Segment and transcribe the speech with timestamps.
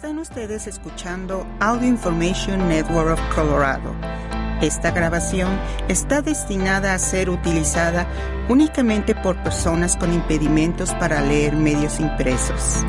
[0.00, 3.94] Están ustedes escuchando Audio Information Network of Colorado.
[4.62, 8.08] Esta grabación está destinada a ser utilizada
[8.48, 12.82] únicamente por personas con impedimentos para leer medios impresos.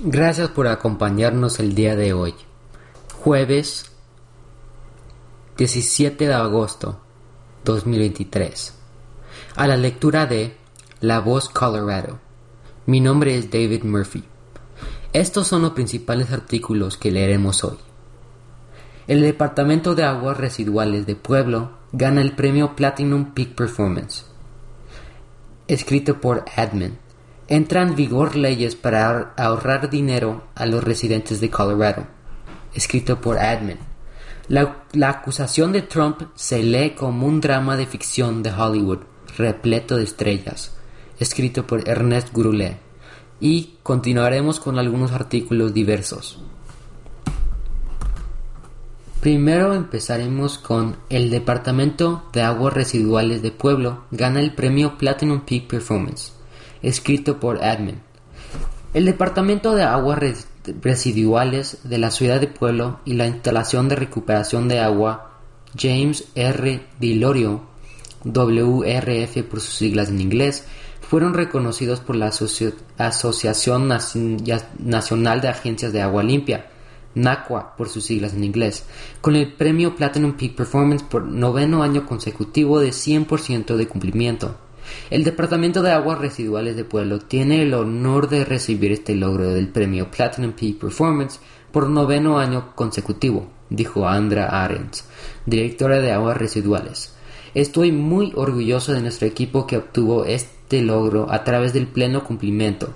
[0.00, 2.34] Gracias por acompañarnos el día de hoy,
[3.14, 3.90] jueves
[5.56, 7.00] 17 de agosto
[7.64, 8.74] 2023,
[9.54, 10.58] a la lectura de
[11.00, 12.18] La Voz Colorado.
[12.84, 14.22] Mi nombre es David Murphy.
[15.12, 17.78] Estos son los principales artículos que leeremos hoy.
[19.06, 24.24] El Departamento de Aguas Residuales de Pueblo gana el premio Platinum Peak Performance.
[25.68, 26.98] Escrito por Admin.
[27.48, 32.06] Entran en vigor leyes para ahorrar dinero a los residentes de Colorado.
[32.74, 33.78] Escrito por Admin.
[34.48, 39.00] La, acusación de Trump se lee como un drama de ficción de Hollywood,
[39.38, 40.76] repleto de estrellas.
[41.18, 42.85] Escrito por Ernest Goulet
[43.40, 46.38] y continuaremos con algunos artículos diversos.
[49.20, 55.66] Primero empezaremos con el Departamento de Aguas Residuales de Pueblo gana el premio Platinum Peak
[55.66, 56.32] Performance,
[56.80, 58.00] escrito por Admin.
[58.94, 60.20] El Departamento de Aguas
[60.80, 65.40] Residuales de la Ciudad de Pueblo y la instalación de recuperación de agua
[65.76, 66.86] James R.
[67.00, 67.62] Dilorio,
[68.24, 70.64] WRF por sus siglas en inglés,
[71.08, 72.32] fueron reconocidos por la
[72.98, 76.66] Asociación Nacional de Agencias de Agua Limpia,
[77.14, 78.84] NACWA por sus siglas en inglés,
[79.20, 84.56] con el premio Platinum Peak Performance por noveno año consecutivo de 100% de cumplimiento.
[85.10, 89.68] El Departamento de Aguas Residuales de Pueblo tiene el honor de recibir este logro del
[89.68, 91.40] premio Platinum Peak Performance
[91.72, 95.04] por noveno año consecutivo, dijo Andra Arends,
[95.44, 97.15] directora de Aguas Residuales.
[97.54, 102.94] Estoy muy orgulloso de nuestro equipo que obtuvo este logro a través del pleno cumplimiento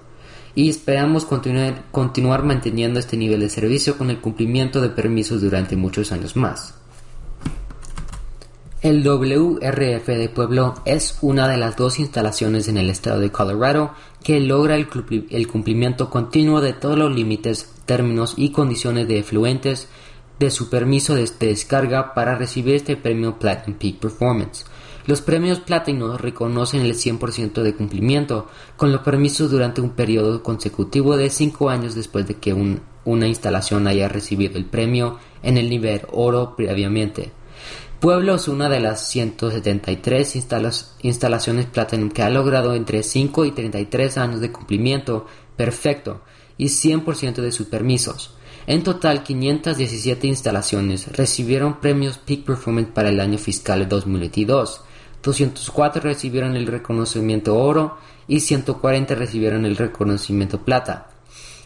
[0.55, 5.77] y esperamos continuar, continuar manteniendo este nivel de servicio con el cumplimiento de permisos durante
[5.77, 6.75] muchos años más.
[8.83, 13.93] El WRF de Pueblo es una de las dos instalaciones en el estado de Colorado
[14.25, 14.87] que logra el,
[15.49, 19.89] cumplimiento continuo de todos los límites, términos y condiciones de efluentes
[20.41, 24.65] de su permiso de descarga para recibir este premio Platinum Peak Performance.
[25.07, 28.49] Los premios Platino reconocen el 100% de cumplimiento
[28.79, 32.55] con los permisos durante un periodo consecutivo de 5 años después de que
[33.05, 37.33] una instalación haya recibido el premio en el nivel oro previamente.
[38.01, 40.37] Pueblo es una de las 173
[41.03, 46.23] instalaciones Platinum que ha logrado entre 5 y 33 años de cumplimiento perfecto
[46.57, 48.37] y 100% de sus permisos.
[48.71, 54.83] En total, 517 instalaciones recibieron premios Peak Performance para el año fiscal 2022
[55.25, 57.99] 204 recibieron el reconocimiento oro
[58.29, 61.09] y 140 recibieron el reconocimiento plata.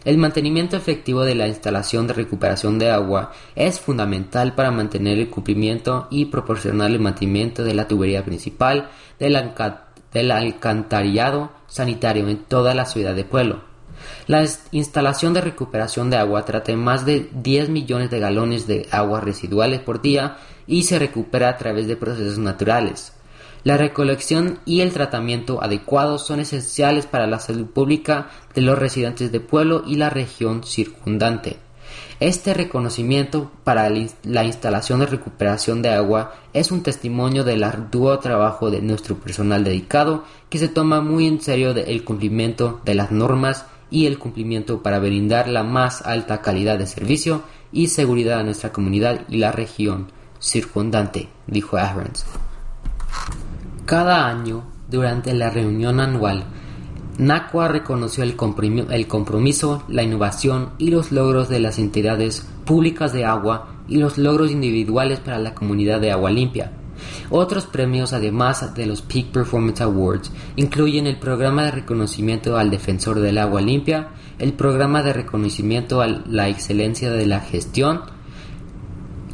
[0.06, 5.28] El mantenimiento efectivo de la instalación de recuperación de agua es fundamental para mantener el
[5.28, 8.88] cumplimiento y proporcionar el mantenimiento de la tubería principal
[9.18, 13.73] del, alcantarillado sanitario en toda la ciudad de Pueblo.
[14.26, 14.42] La
[14.72, 19.80] instalación de recuperación de agua trata más de 10 millones de galones de agua residuales
[19.80, 23.12] por día y se recupera a través de procesos naturales.
[23.64, 29.30] La recolección y el tratamiento adecuados son esenciales para la salud pública de los residentes
[29.30, 31.58] de pueblo y la región circundante.
[32.18, 38.70] Este reconocimiento para la instalación de recuperación de agua es un testimonio del arduo trabajo
[38.70, 43.66] de nuestro personal dedicado que se toma muy en serio el cumplimiento de las normas
[43.94, 48.72] y el cumplimiento para brindar la más alta calidad de servicio y seguridad a nuestra
[48.72, 50.08] comunidad y la región
[50.40, 52.26] circundante, dijo Ahrens.
[53.86, 56.42] Cada año, durante la reunión anual,
[57.18, 63.76] NACUA reconoció el compromiso, la innovación y los logros de las entidades públicas de agua
[63.86, 66.72] y los logros individuales para la comunidad de agua limpia.
[67.30, 73.20] Otros premios, además de los Peak Performance Awards, incluyen el programa de reconocimiento al defensor
[73.20, 78.02] del agua limpia, el programa de reconocimiento a la excelencia de la gestión,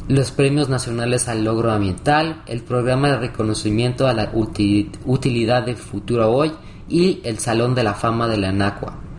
[0.07, 6.31] los premios nacionales al logro ambiental, el programa de reconocimiento a la utilidad de futuro
[6.31, 6.51] hoy
[6.89, 9.10] y el Salón de la Fama de la NACUA.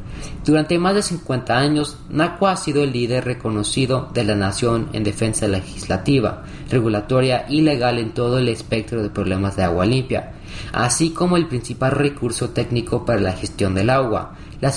[0.44, 5.04] Durante más de 50 años, NACUA ha sido el líder reconocido de la nación en
[5.04, 10.32] defensa legislativa, regulatoria y legal en todo el espectro de problemas de agua limpia,
[10.72, 14.72] así como el principal recurso técnico para la gestión del agua, la,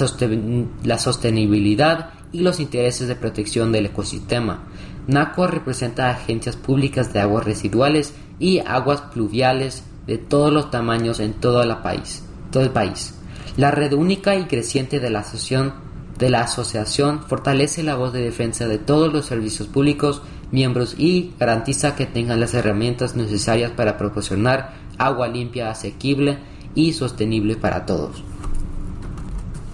[0.99, 4.65] sostenibilidad y los intereses de protección del ecosistema.
[5.07, 11.33] NACUA representa agencias públicas de aguas residuales y aguas pluviales de todos los tamaños en
[11.33, 13.15] todo, país, todo el país.
[13.57, 19.13] La red única y creciente de la Asociación fortalece la voz de defensa de todos
[19.13, 20.21] los servicios públicos
[20.51, 26.37] miembros y garantiza que tengan las herramientas necesarias para proporcionar agua limpia, asequible
[26.75, 28.23] y sostenible para todos.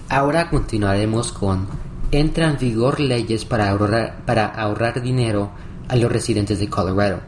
[0.08, 1.66] Ahora continuaremos con
[2.12, 5.50] entra en vigor leyes para ahorrar, para ahorrar dinero
[5.88, 7.20] a los residentes de Colorado.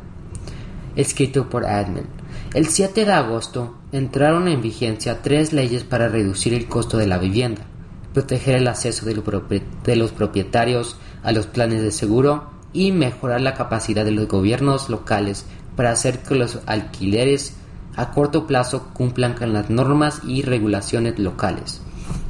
[0.95, 2.07] Escrito por Admin.
[2.53, 7.17] El 7 de agosto entraron en vigencia tres leyes para reducir el costo de la
[7.17, 7.63] vivienda,
[8.13, 9.15] proteger el acceso de,
[9.95, 15.47] los propietarios a los planes de seguro y mejorar la capacidad de los gobiernos locales
[15.77, 17.55] para hacer que los alquileres
[17.95, 21.81] a corto plazo cumplan con las normas y regulaciones locales.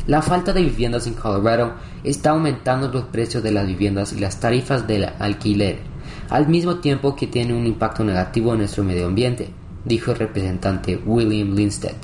[0.07, 4.39] La falta de viviendas en Colorado está aumentando los precios de las viviendas y las
[4.39, 5.79] tarifas del alquiler,
[6.29, 9.49] al mismo tiempo que tiene un impacto negativo en nuestro medio ambiente,
[9.85, 11.97] dijo el representante William Lindstedt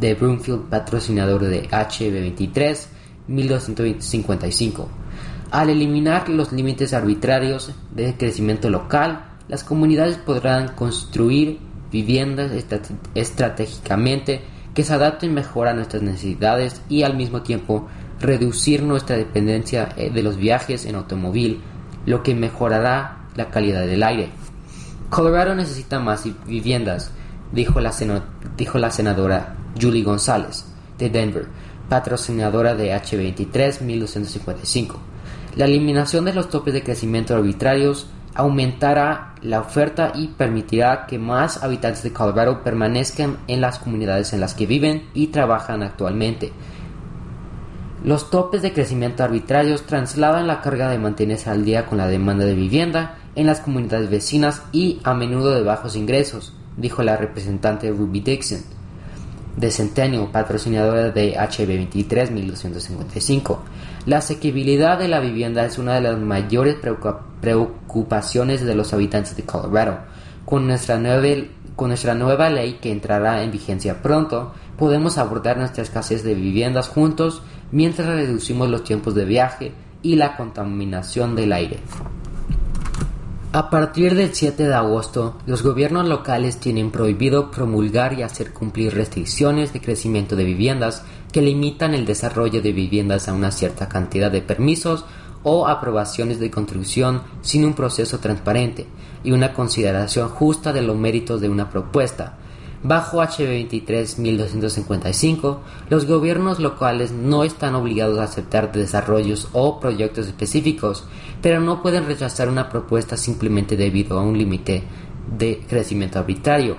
[0.00, 2.86] de Broomfield, patrocinador de HB23
[3.28, 4.88] 1255.
[5.50, 11.58] Al eliminar los límites arbitrarios de crecimiento local, las comunidades podrán construir
[11.90, 12.52] viviendas
[13.14, 14.42] estratégicamente
[14.74, 17.88] que se adapten mejor a nuestras necesidades y al mismo tiempo
[18.20, 21.60] reducir nuestra dependencia eh, de los viajes en automóvil,
[22.06, 24.30] lo que mejorará la calidad del aire.
[25.10, 27.10] Colorado necesita más viviendas,
[27.50, 30.66] dijo la, senadora Julie González
[30.98, 31.46] de Denver,
[31.88, 35.00] patrocinadora de H23 1255.
[35.56, 41.64] La eliminación de los topes de crecimiento arbitrarios aumentará la oferta y permitirá que más
[41.64, 46.52] habitantes de Colorado permanezcan en las comunidades en las que viven y trabajan actualmente.
[48.04, 52.44] Los topes de crecimiento arbitrarios trasladan la carga de mantenerse al día con la demanda
[52.44, 57.90] de vivienda en las comunidades vecinas y a menudo de bajos ingresos, dijo la representante
[57.90, 58.62] Ruby Dixon
[59.56, 63.62] de Centennial, patrocinadora de HB23 1255.
[64.06, 66.76] La asequibilidad de la vivienda es una de las mayores
[67.40, 69.98] preocupaciones de los habitantes de Colorado.
[70.46, 70.98] Con nuestra
[72.14, 78.08] nueva ley que entrará en vigencia pronto, podemos abordar nuestra escasez de viviendas juntos mientras
[78.08, 79.72] reducimos los tiempos de viaje
[80.02, 81.78] y la contaminación del aire.
[83.52, 88.94] A partir del 7 de agosto, los gobiernos locales tienen prohibido promulgar y hacer cumplir
[88.94, 91.02] restricciones de crecimiento de viviendas
[91.32, 95.04] que limitan el desarrollo de viviendas a una cierta cantidad de permisos
[95.42, 98.86] o aprobaciones de construcción sin un proceso transparente
[99.24, 102.38] y una consideración justa de los méritos de una propuesta,
[102.82, 105.60] Bajo HB23 1255,
[105.90, 111.04] los gobiernos locales no están obligados a aceptar desarrollos o proyectos específicos,
[111.42, 114.82] pero no pueden rechazar una propuesta simplemente debido a un límite
[115.36, 116.78] de crecimiento arbitrario.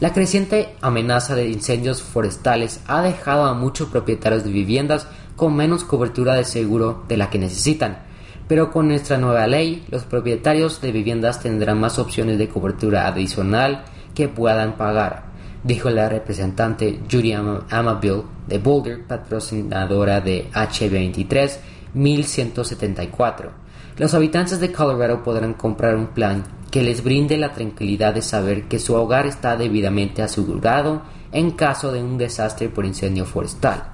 [0.00, 5.06] La creciente amenaza de incendios forestales ha dejado a muchos propietarios de viviendas
[5.36, 7.98] con menos cobertura de seguro de la que necesitan,
[8.48, 13.84] pero con nuestra nueva ley, los propietarios de viviendas tendrán más opciones de cobertura adicional
[14.16, 15.27] que puedan pagar
[15.64, 21.58] dijo la representante Judy Amabile de Boulder, patrocinadora de H23
[21.94, 23.50] 1174.
[23.96, 28.64] Los habitantes de Colorado podrán comprar un plan que les brinde la tranquilidad de saber
[28.64, 31.02] que su hogar está debidamente asegurado
[31.32, 33.92] en caso de un desastre por incendio forestal.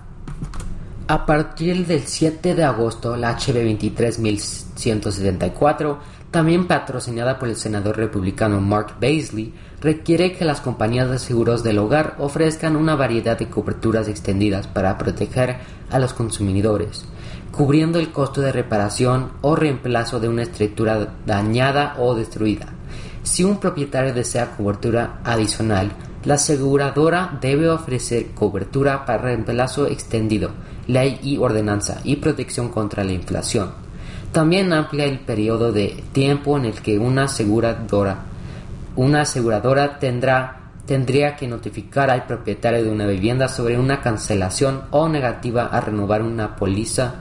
[1.07, 5.99] A partir del 7 de agosto, la HB 23174
[6.31, 11.79] también patrocinada por el senador republicano Mark Baisley, requiere que las compañías de seguros del
[11.79, 15.57] hogar ofrezcan una variedad de coberturas extendidas para proteger
[15.91, 17.05] a los consumidores,
[17.53, 22.69] cubriendo el costo de reparación o reemplazo de una estructura dañada o destruida.
[23.25, 25.93] Si un propietario desea cobertura adicional,
[26.25, 30.53] la aseguradora debe ofrecer cobertura para reemplazo extendido,
[30.87, 33.73] ley y ordenanza y protección contra la inflación.
[34.33, 38.25] También amplia el periodo de tiempo en el que una aseguradora,
[38.97, 45.09] una aseguradora tendrá, tendría que notificar al propietario de una vivienda sobre una cancelación o
[45.09, 47.17] negativa a renovar una póliza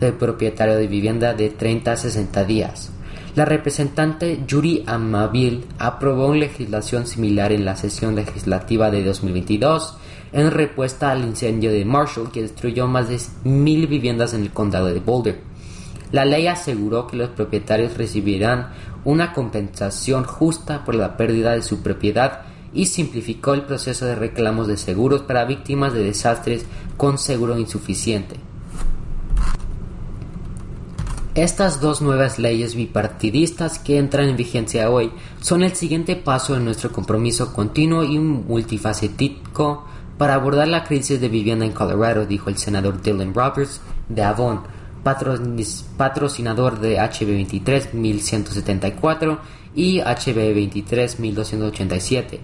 [0.00, 2.92] del propietario de vivienda de 30 a 60 días.
[3.34, 9.96] La representante Yuri Amabil aprobó una legislación similar en la sesión legislativa de 2022
[10.32, 14.86] en respuesta al incendio de Marshall que destruyó más de mil viviendas en el condado
[14.86, 15.47] de Boulder.
[16.12, 18.70] La ley aseguró que los propietarios recibirán
[19.04, 24.68] una compensación justa por la pérdida de su propiedad y simplificó el proceso de reclamos
[24.68, 26.64] de seguros para víctimas de desastres
[26.96, 28.36] con seguro insuficiente.
[31.34, 36.64] Estas dos nuevas leyes bipartidistas que entran en vigencia hoy son el siguiente paso en
[36.64, 39.84] nuestro compromiso continuo y multifacético
[40.16, 44.62] para abordar la crisis de vivienda en Colorado, dijo el senador Dylan Roberts de Avon
[45.02, 49.38] patrocinador de HB23 1174
[49.74, 52.40] y HB23 1287.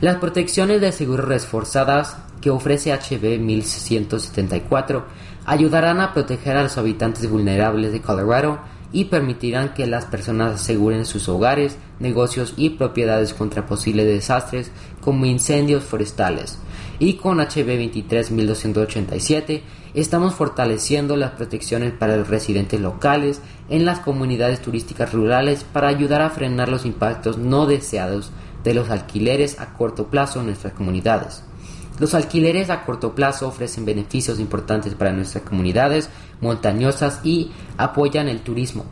[0.00, 5.04] Las protecciones de seguro reforzadas que ofrece HB 1174
[5.44, 8.58] ayudarán a proteger a los habitantes vulnerables de Colorado
[8.92, 15.26] y permitirán que las personas aseguren sus hogares, negocios y propiedades contra posibles desastres como
[15.26, 16.58] incendios forestales.
[16.98, 19.62] Y con HB 23 1287
[19.94, 26.22] estamos fortaleciendo las protecciones para los residentes locales en las comunidades turísticas rurales para ayudar
[26.22, 28.30] a frenar los impactos no deseados
[28.64, 31.42] de los alquileres a corto plazo en nuestras comunidades.
[31.98, 38.40] Los alquileres a corto plazo ofrecen beneficios importantes para nuestras comunidades montañosas y apoyan el
[38.40, 38.84] turismo,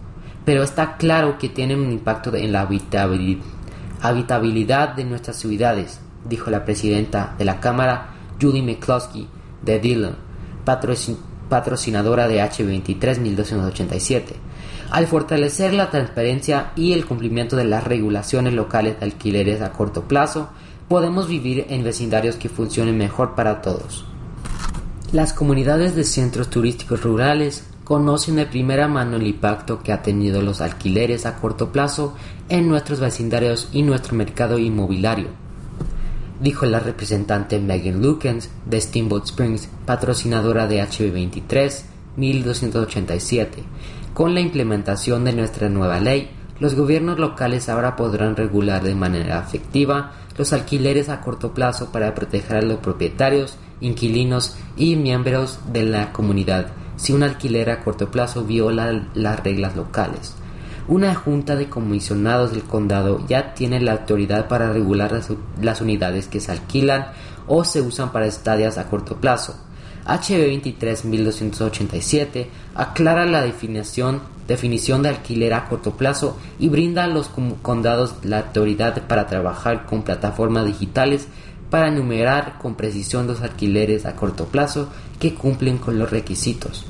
[0.45, 2.69] pero está claro que tienen un impacto en la
[4.01, 9.29] habitabilidad de nuestras ciudades, dijo la presidenta de la Cámara, Judy McCloskey,
[9.63, 10.26] de Dillon
[11.49, 14.35] patrocinadora de H23 1287.
[14.91, 20.03] Al fortalecer la transparencia y el cumplimiento de las regulaciones locales de alquileres a corto
[20.03, 20.51] plazo,
[20.89, 24.05] podemos vivir en vecindarios que funcionen mejor para todos.
[25.13, 30.43] Las comunidades de centros turísticos rurales conocen de primera mano el impacto que ha tenido
[30.43, 32.15] los alquileres a corto plazo
[32.49, 35.46] en nuestros vecindarios y nuestro mercado inmobiliario
[36.41, 41.83] dijo la representante Megan Lukens de Steamboat Springs, patrocinadora de HB23
[42.17, 43.63] 1287.
[44.15, 49.39] Con la implementación de nuestra nueva ley, los gobiernos locales ahora podrán regular de manera
[49.41, 55.85] efectiva los alquileres a corto plazo para proteger a los propietarios, inquilinos y miembros de
[55.85, 60.35] la comunidad si un alquiler a corto plazo viola las reglas locales.
[60.89, 65.21] Una junta de comisionados del condado ya tiene la autoridad para regular
[65.61, 67.09] las, unidades que se alquilan
[67.49, 69.57] o se usan para estadias a corto plazo.
[70.05, 77.31] HB 23.287 aclara la definición, definición de alquiler a corto plazo y brinda a los
[77.63, 81.27] condados la autoridad para trabajar con plataformas digitales
[81.69, 84.89] para enumerar con precisión los alquileres a corto plazo
[85.19, 86.87] que cumplen con los requisitos.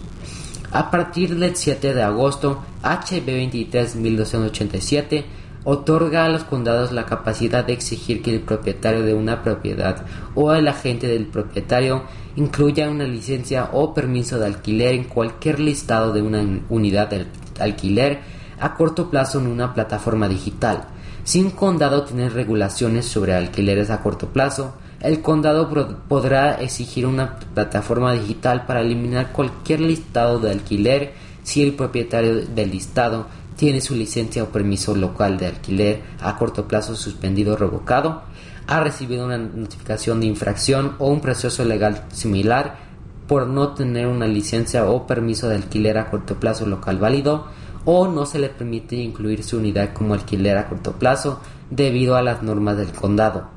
[0.76, 5.24] A partir del 7 de agosto, HB 23.287
[5.64, 10.04] otorga a los condados la capacidad de exigir que el propietario de una propiedad
[10.34, 12.02] o el agente del propietario
[12.36, 17.24] incluya una licencia o permiso de alquiler en cualquier listado de una unidad de
[17.58, 18.20] alquiler
[18.60, 20.88] a corto plazo en una plataforma digital.
[21.24, 24.74] Si un condado tiene regulaciones sobre alquileres a corto plazo,
[25.06, 25.70] el condado
[26.08, 31.12] podrá exigir una plataforma digital para eliminar cualquier listado de alquiler
[31.44, 36.66] si el propietario del listado tiene su licencia o permiso local de alquiler a corto
[36.66, 38.22] plazo suspendido o revocado,
[38.66, 42.76] ha recibido una notificación de infracción o un proceso legal similar
[43.28, 47.46] por no tener una licencia o permiso de alquiler a corto plazo local válido
[47.84, 52.22] o no se le permite incluir su unidad como alquiler a corto plazo debido a
[52.22, 53.55] las normas del condado.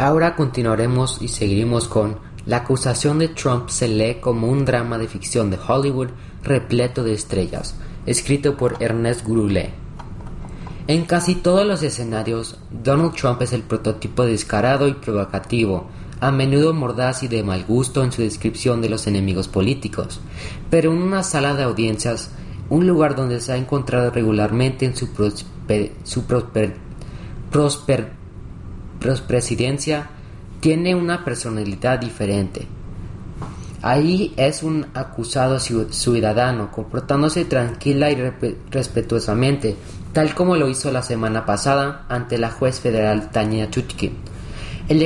[0.00, 5.06] Ahora continuaremos y seguiremos con La acusación de Trump se lee como un drama de
[5.06, 6.08] ficción de Hollywood
[6.42, 7.74] repleto de estrellas,
[8.06, 9.74] escrito por Ernest Gurule.
[10.86, 15.88] En casi todos los escenarios, Donald Trump es el prototipo descarado y provocativo,
[16.18, 20.22] a menudo mordaz y de mal gusto en su descripción de los enemigos políticos,
[20.70, 22.30] pero en una sala de audiencias,
[22.70, 25.92] un lugar donde se ha encontrado regularmente en su, prosper,
[29.00, 30.10] presidencia
[30.60, 32.66] tiene una personalidad diferente.
[33.82, 38.16] Ahí es un acusado ciudadano, comportándose tranquila y
[38.70, 39.74] respetuosamente,
[40.12, 44.12] tal como lo hizo la semana pasada ante la juez federal Tanya Chutkin.
[44.90, 45.00] El,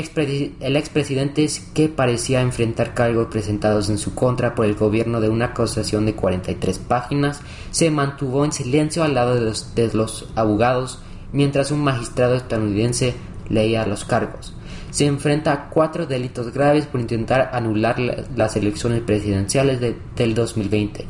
[0.61, 5.47] el expresidente que parecía enfrentar cargos presentados en su contra por el gobierno de una
[5.47, 11.01] acusación de 43 páginas se mantuvo en silencio al lado de los, de los abogados
[11.33, 13.15] mientras un magistrado estadounidense
[13.49, 14.55] leía los cargos.
[14.91, 17.99] Se enfrenta a cuatro delitos graves por intentar anular
[18.37, 21.07] las elecciones presidenciales del 2020.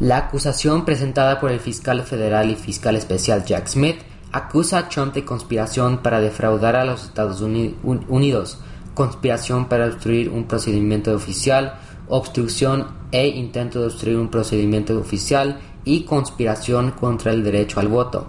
[0.00, 3.96] La acusación presentada por el fiscal federal y fiscal especial Jack Smith
[4.30, 8.58] acusa a Trump de conspiración para defraudar a los Estados Unidos,
[8.94, 16.02] conspiración para obstruir un procedimiento oficial, obstrucción e intento de obstruir un procedimiento oficial y
[16.04, 18.26] conspiración contra el derecho al voto.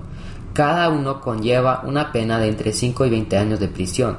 [0.57, 4.17] Cada uno conlleva una pena de entre 5 y 20 años de prisión.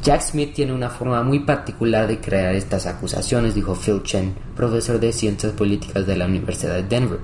[0.00, 5.00] Jack Smith tiene una forma muy particular de crear estas acusaciones, dijo Phil Chen, profesor
[5.00, 7.18] de ciencias políticas de la Universidad de Denver.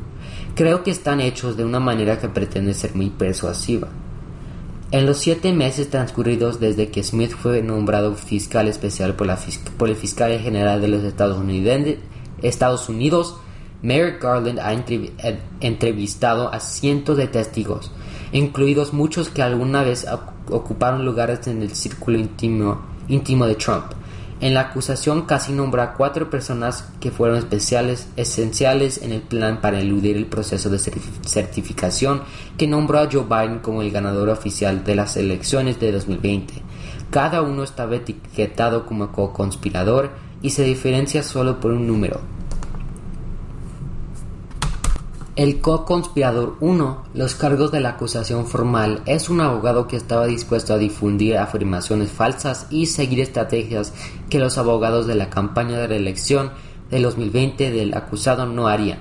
[0.57, 3.87] Creo que están hechos de una manera que pretende ser muy persuasiva.
[4.91, 9.29] En los siete meses transcurridos desde que Smith fue nombrado fiscal especial por,
[9.89, 11.39] el fiscal general de los Estados
[12.89, 13.37] Unidos,
[13.81, 14.73] Merrick Garland ha
[15.61, 17.93] entrevistado a cientos de testigos,
[18.33, 20.07] incluidos muchos que alguna vez
[20.51, 23.93] ocuparon lugares en el círculo íntimo, íntimo de Trump.
[24.41, 29.61] En la acusación casi nombra a cuatro personas que fueron especiales, esenciales en el plan
[29.61, 32.23] para eludir el proceso de certificación
[32.57, 36.55] que nombró a Joe Biden como el ganador oficial de las elecciones de 2020.
[37.11, 42.21] Cada uno estaba etiquetado como co-conspirador y se diferencia solo por un número,
[45.39, 50.75] el co-conspirador 1, los cargos de la acusación formal, es un abogado que estaba dispuesto
[50.75, 53.95] a difundir afirmaciones falsas y seguir estrategias
[54.31, 56.51] que los abogados de la campaña de reelección
[56.91, 58.99] del 2020 del acusado no harían.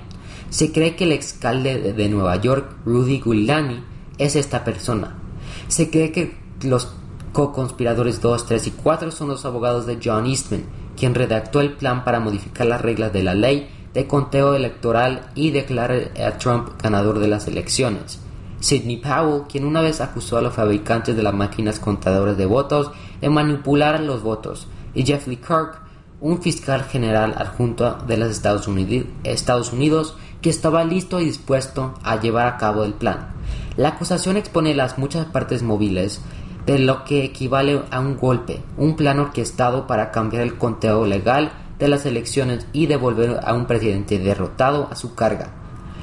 [0.48, 3.82] Se cree que el exalcalde de Nueva York, Rudy Giuliani,
[4.18, 5.18] es esta persona.
[5.66, 6.86] Se cree que los
[7.32, 10.62] co-conspiradores 2, 3 y 4 son los abogados de John Eastman,
[10.96, 15.50] quien redactó el plan para modificar las reglas de la ley de conteo electoral y
[15.50, 18.20] declara a Trump ganador de las elecciones.
[18.60, 22.90] Sidney Powell, quien una vez acusó a los fabricantes de las máquinas contadoras de votos
[23.20, 25.80] de manipular los votos, y Jeffrey Kirk,
[26.20, 31.94] un fiscal general adjunto de los Estados Unidos, Estados Unidos que estaba listo y dispuesto
[32.02, 33.28] a llevar a cabo el plan.
[33.76, 36.20] La acusación expone las muchas partes móviles
[36.66, 41.52] de lo que equivale a un golpe, un plan orquestado para cambiar el conteo legal
[41.78, 45.50] de las elecciones y devolver a un presidente derrotado a su carga.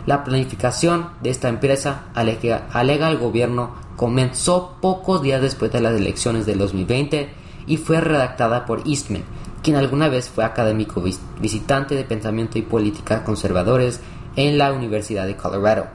[0.05, 5.95] La planificación de esta empresa, alega, alega el gobierno, comenzó pocos días después de las
[5.95, 7.29] elecciones del 2020
[7.67, 9.23] y fue redactada por Eastman,
[9.63, 11.03] quien alguna vez fue académico
[11.41, 13.99] visitante de pensamiento y política conservadores
[14.35, 15.87] en la Universidad de Colorado.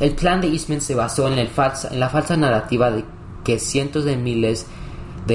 [0.00, 3.04] El plan de Eastman se basó en, el falsa, en la falsa narrativa de
[3.44, 4.79] que cientos de miles de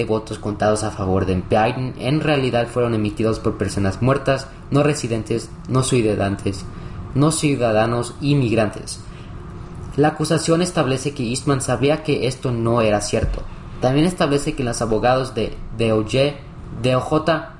[0.06, 5.50] votos contados a favor de Biden en realidad fueron emitidos por personas muertas, no residentes,
[5.70, 6.66] no ciudadanos,
[7.14, 8.16] no ciudadanos.
[9.96, 13.44] La acusación establece que Eastman sabía que esto no era cierto.
[13.80, 16.36] También establece que los abogados de DOJ,
[16.84, 17.14] DOJ,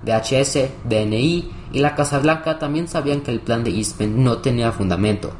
[0.04, 4.74] DHS, DNI y la Casa Blanca también sabían que el plan de Eastman no tenía
[4.74, 5.32] fundamento.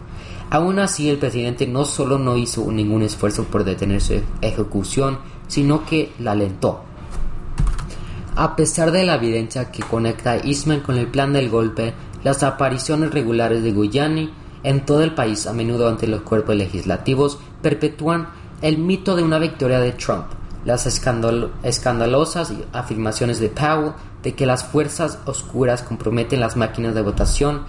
[0.50, 5.86] Aún así, el presidente no solo no hizo ningún esfuerzo por detener su ejecución, sino
[5.86, 6.82] que la alentó.
[8.36, 12.44] A pesar de la evidencia que conecta a Eastman con el plan del golpe, las
[12.44, 18.30] apariciones regulares de Guyani en todo el país, a menudo ante los cuerpos legislativos, perpetúan
[18.62, 20.26] el mito de una victoria de Trump.
[20.66, 27.62] Las escandalosas afirmaciones de Powell de que las fuerzas oscuras comprometen las máquinas de votación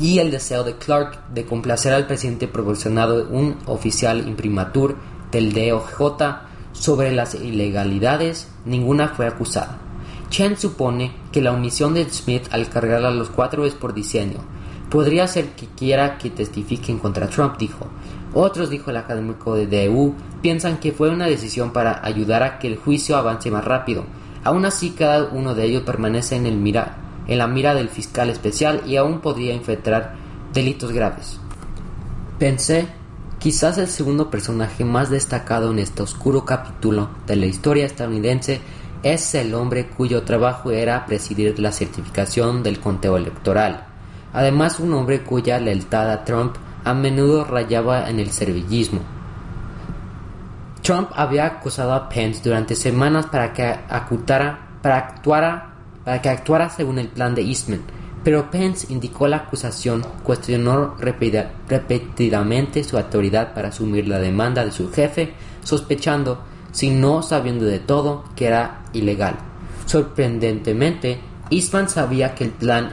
[0.00, 4.96] y el deseo de Clark de complacer al presidente proporcionado un oficial imprimatur
[5.30, 6.47] del DOJ
[6.78, 9.78] sobre las ilegalidades, ninguna fue acusada.
[10.30, 14.38] Chen supone que la omisión de Smith al cargar a los cuatro es por diseño.
[14.90, 17.86] Podría ser que quiera que testifiquen contra Trump, dijo.
[18.34, 22.68] Otros, dijo el académico de DU, piensan que fue una decisión para ayudar a que
[22.68, 24.04] el juicio avance más rápido.
[24.44, 28.30] Aún así, cada uno de ellos permanece en, el mira, en la mira del fiscal
[28.30, 30.14] especial y aún podría infiltrar
[30.52, 31.40] delitos graves.
[32.38, 32.88] Pensé
[33.38, 38.60] Quizás el segundo personaje más destacado en este oscuro capítulo de la historia estadounidense
[39.04, 43.86] es el hombre cuyo trabajo era presidir la certificación del conteo electoral.
[44.32, 49.02] Además, un hombre cuya lealtad a Trump a menudo rayaba en el servillismo.
[50.82, 57.06] Trump había acusado a Pence durante semanas para que, actuara, para que actuara según el
[57.06, 57.82] plan de Eastman,
[58.28, 64.92] pero Pence indicó la acusación, cuestionó repetidamente su autoridad para asumir la demanda de su
[64.92, 65.32] jefe,
[65.64, 66.38] sospechando,
[66.70, 69.38] si no sabiendo de todo, que era ilegal.
[69.86, 72.92] Sorprendentemente, Eastman sabía que el plan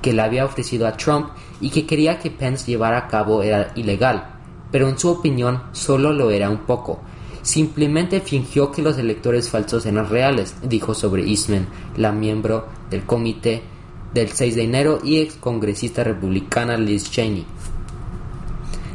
[0.00, 1.28] que le había ofrecido a Trump
[1.60, 4.24] y que quería que Pence llevara a cabo era ilegal,
[4.70, 7.02] pero en su opinión solo lo era un poco.
[7.42, 11.66] Simplemente fingió que los electores falsos eran reales, dijo sobre Eastman,
[11.98, 13.70] la miembro del comité
[14.14, 17.46] del 6 de enero y ex congresista republicana Liz Cheney.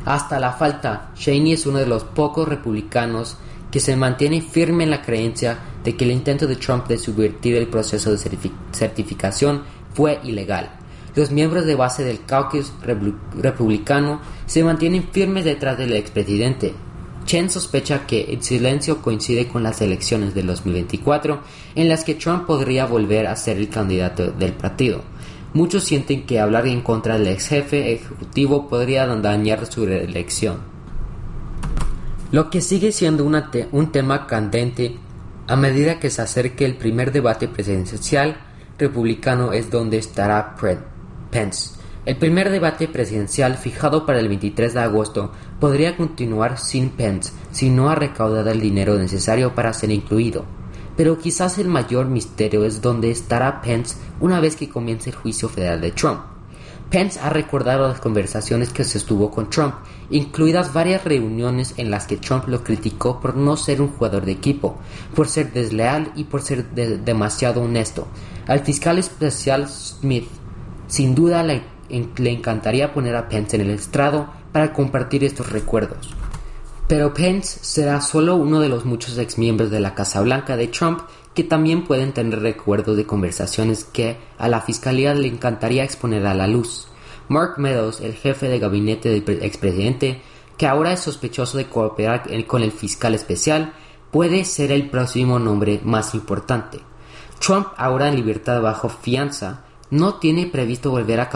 [0.06, 3.38] Hasta la falta, Cheney es uno de los pocos republicanos
[3.72, 7.56] que se mantiene firme en la creencia de que el intento de Trump de subvertir
[7.56, 8.18] el proceso de
[8.72, 10.70] certificación fue ilegal.
[11.16, 12.72] Los miembros de base del caucus
[13.34, 16.74] republicano se mantienen firmes detrás del expresidente,
[17.28, 21.42] Chen sospecha que el silencio coincide con las elecciones de 2024
[21.76, 25.02] en las que Trump podría volver a ser el candidato del partido.
[25.54, 30.60] Muchos sienten que hablar en contra del ex jefe ejecutivo podría dañar su reelección.
[32.32, 34.96] Lo que sigue siendo un tema candente
[35.48, 38.38] a medida que se acerque el primer debate presidencial
[38.78, 40.56] republicano es donde estará
[41.30, 41.77] Pence.
[42.08, 47.70] El primer debate presidencial fijado para el 23 de agosto podría continuar sin Pence si
[47.70, 50.46] no ha recaudado el dinero necesario para ser incluido.
[50.96, 55.50] Pero quizás el mayor misterio es dónde estará Pence una vez que comience el juicio
[55.50, 56.22] federal de Trump.
[56.90, 59.76] Pence ha recordado las conversaciones que se estuvo con Trump,
[60.10, 64.32] incluidas varias reuniones en las que Trump lo criticó por no ser un jugador de
[64.32, 64.78] equipo,
[65.14, 68.08] por ser desleal y por ser demasiado honesto.
[68.48, 70.30] Al fiscal especial Smith,
[70.88, 71.44] sin duda
[71.90, 76.14] le, encantaría poner a Pence en el estrado para compartir estos recuerdos.
[76.88, 81.02] Pero Pence será solo uno de los muchos exmiembros de la Casa Blanca de Trump
[81.34, 86.34] que también pueden tener recuerdos de conversaciones que a la fiscalía le encantaría exponer a
[86.34, 86.88] la luz.
[87.28, 90.22] Mark Meadows, el jefe de gabinete del expresidente,
[90.58, 93.74] que ahora es sospechoso de cooperar con el fiscal especial,
[94.12, 96.80] puede ser el próximo nombre más importante.
[97.40, 101.30] Trump, ahora en libertad bajo fianza, no tiene previsto volver a,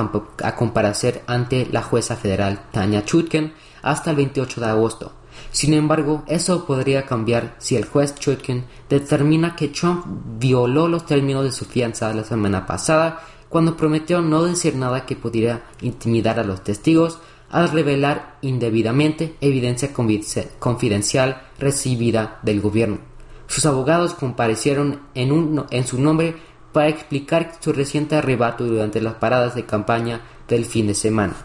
[0.55, 5.11] comparecer ante la jueza federal Tanya Chutkin hasta el 28 de agosto.
[5.51, 10.05] Sin embargo, eso podría cambiar si el juez Chutkin determina que Trump
[10.39, 15.15] violó los términos de su fianza la semana pasada cuando prometió no decir nada que
[15.15, 22.99] pudiera intimidar a los testigos al revelar indebidamente evidencia confidencial recibida del gobierno.
[23.47, 26.37] Sus abogados comparecieron en su nombre
[26.71, 31.35] para explicar su reciente arrebato durante las paradas de campaña del fin de semana.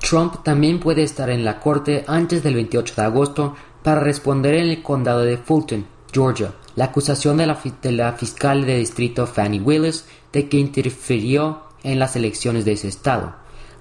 [0.00, 4.68] Trump también puede estar en la corte antes del 28 de agosto para responder en
[4.68, 10.48] el condado de Fulton, Georgia, la acusación de la, fiscal de distrito Fannie Willis de
[10.48, 13.34] que interfirió en las elecciones de ese estado.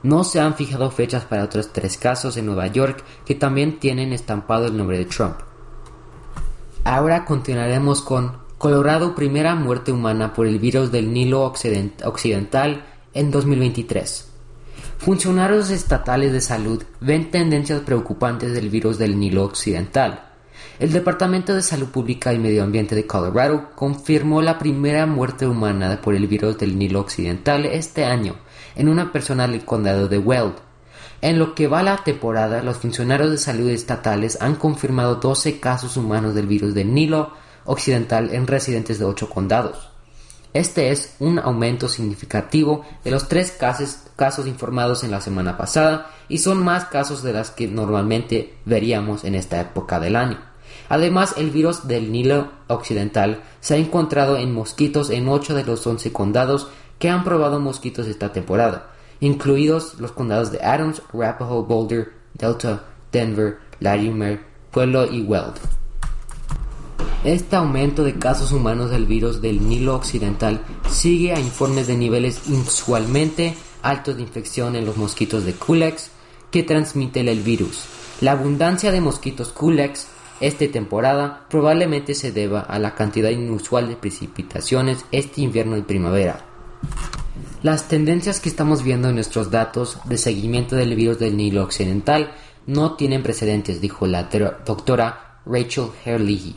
[0.04, 4.14] No se han fijado fechas para otros tres casos en Nueva York que también tienen
[4.14, 5.36] estampado el nombre de Trump.
[6.84, 14.30] Ahora continuaremos con Colorado primera muerte humana por el virus del Nilo Occidental en 2023.
[15.00, 20.26] Funcionarios estatales de salud ven tendencias preocupantes del virus del Nilo Occidental.
[20.78, 26.00] El Departamento de Salud Pública y Medio Ambiente de Colorado confirmó la primera muerte humana
[26.00, 28.36] por el virus del Nilo Occidental este año
[28.76, 30.54] en una persona del condado de Weld.
[31.22, 35.98] En lo que va la temporada, los funcionarios de salud estatales han confirmado 12 casos
[35.98, 39.92] humanos del virus del Nilo Occidental en residentes de 8 condados.
[40.54, 46.12] Este es un aumento significativo de los tres casos, casos, informados en la semana pasada
[46.28, 50.40] y son más casos de las que normalmente veríamos en esta época del año.
[50.90, 55.88] Además, el virus del Nilo Occidental se ha encontrado en mosquitos en 8 de los
[55.88, 56.68] 11 condados
[57.00, 63.58] que han probado mosquitos esta temporada, incluidos los condados de Adams, Arapahoe, Boulder, Delta, Denver,
[63.80, 65.81] Larimer, Pueblo y Weld.
[67.24, 72.48] Este aumento de casos humanos del virus del Nilo Occidental sigue a informes de niveles
[72.48, 76.10] inusualmente altos de infección en los mosquitos de Culex
[76.50, 77.84] que transmiten el virus.
[78.22, 80.08] La abundancia de mosquitos Culex
[80.40, 86.44] esta temporada probablemente se deba a la cantidad inusual de precipitaciones este invierno y primavera.
[87.62, 92.34] Las tendencias que estamos viendo en nuestros datos de seguimiento del virus del Nilo Occidental
[92.66, 94.24] no tienen precedentes, dijo la
[94.66, 96.56] doctora Rachel Herlihy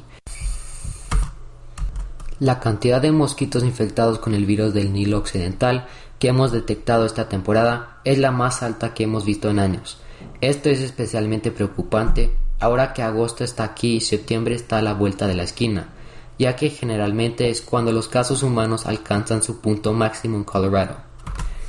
[2.41, 5.87] la cantidad de mosquitos infectados con el virus del Nilo Occidental
[6.19, 9.99] que hemos detectado esta temporada es la más alta que hemos visto en años.
[10.41, 15.27] Esto es especialmente preocupante ahora que agosto está aquí y septiembre está a la vuelta
[15.27, 15.89] de la esquina,
[16.39, 21.14] ya que generalmente es cuando los casos humanos alcanzan su punto máximo en Colorado.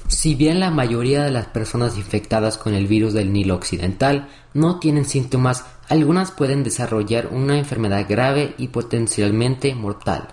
[0.07, 4.79] Si bien la mayoría de las personas infectadas con el virus del Nilo Occidental no
[4.79, 10.27] tienen síntomas, algunas pueden desarrollar una enfermedad grave y potencialmente mortal.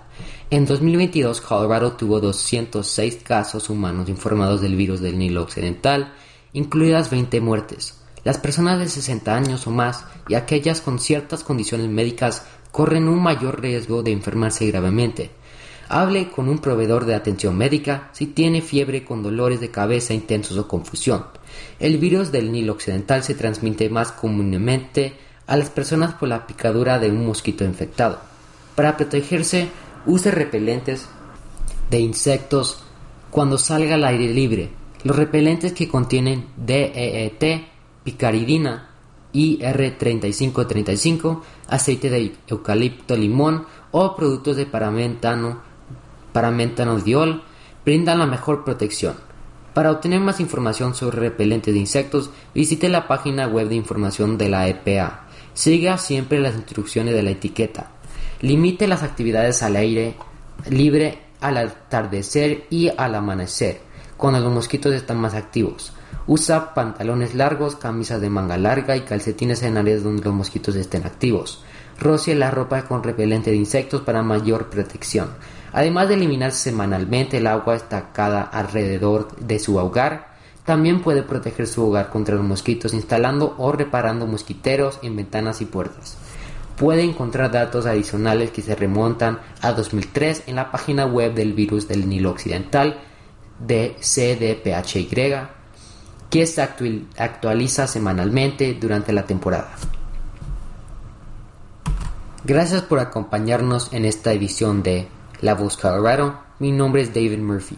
[0.51, 6.13] En 2022, Colorado tuvo 206 casos humanos informados del virus del Nilo Occidental,
[6.53, 7.99] incluidas 20 muertes.
[8.23, 13.21] Las personas de 60 años o más y aquellas con ciertas condiciones médicas corren un
[13.21, 15.31] mayor riesgo de enfermarse gravemente.
[15.89, 20.57] Hable con un proveedor de atención médica si tiene fiebre con dolores de cabeza intensos
[20.57, 21.25] o confusión.
[21.79, 25.13] El virus del Nilo Occidental se transmite más comúnmente
[25.47, 28.19] a las personas por la picadura de un mosquito infectado.
[28.75, 29.69] Para protegerse,
[30.05, 31.07] Use repelentes
[31.89, 32.83] de insectos
[33.31, 34.69] cuando salga al aire libre.
[35.03, 37.63] Los repelentes que contienen DEET,
[38.03, 38.89] picaridina,
[39.33, 45.61] IR3535, aceite de eucalipto limón o productos de paramentano,
[47.03, 47.43] diol
[47.85, 49.15] brindan la mejor protección.
[49.73, 54.49] Para obtener más información sobre repelentes de insectos, visite la página web de información de
[54.49, 55.25] la EPA.
[55.53, 57.91] Siga siempre las instrucciones de la etiqueta.
[58.41, 60.15] Limite las actividades al aire
[60.69, 63.81] libre al atardecer y al amanecer.
[64.17, 65.91] cuando los mosquitos están más activos.
[66.27, 71.05] Usa pantalones largos, camisas de manga larga y calcetines en áreas donde los mosquitos estén
[71.05, 71.63] activos.
[71.99, 75.29] Rocie la ropa con repelente de insectos para mayor protección.
[75.73, 80.33] Además de eliminar semanalmente el agua estacada alrededor de su hogar,
[80.65, 85.65] también puede proteger su hogar contra los mosquitos instalando o reparando mosquiteros en ventanas y
[85.65, 86.17] puertas.
[86.77, 91.87] Puede encontrar datos adicionales que se remontan a 2003 en la página web del virus
[91.87, 92.99] del Nilo Occidental
[93.59, 95.35] de CDPHY,
[96.29, 99.71] que se actualiza semanalmente durante la temporada.
[102.45, 105.07] Gracias por acompañarnos en esta edición de
[105.43, 106.39] La Voz Colorado.
[106.59, 107.77] Mi nombre es David Murphy.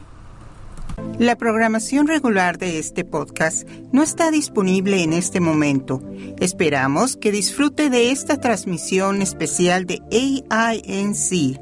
[1.17, 5.99] La programación regular de este podcast no está disponible en este momento.
[6.39, 11.60] Esperamos que disfrute de esta transmisión especial de AINC.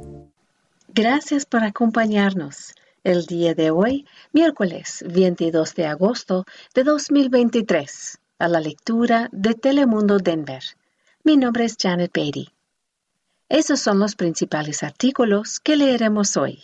[0.89, 2.73] Gracias por acompañarnos
[3.05, 6.43] el día de hoy, miércoles 22 de agosto
[6.75, 10.63] de 2023, a la lectura de Telemundo Denver.
[11.23, 12.52] Mi nombre es Janet Beatty.
[13.53, 16.63] Esos son los principales artículos que leeremos hoy.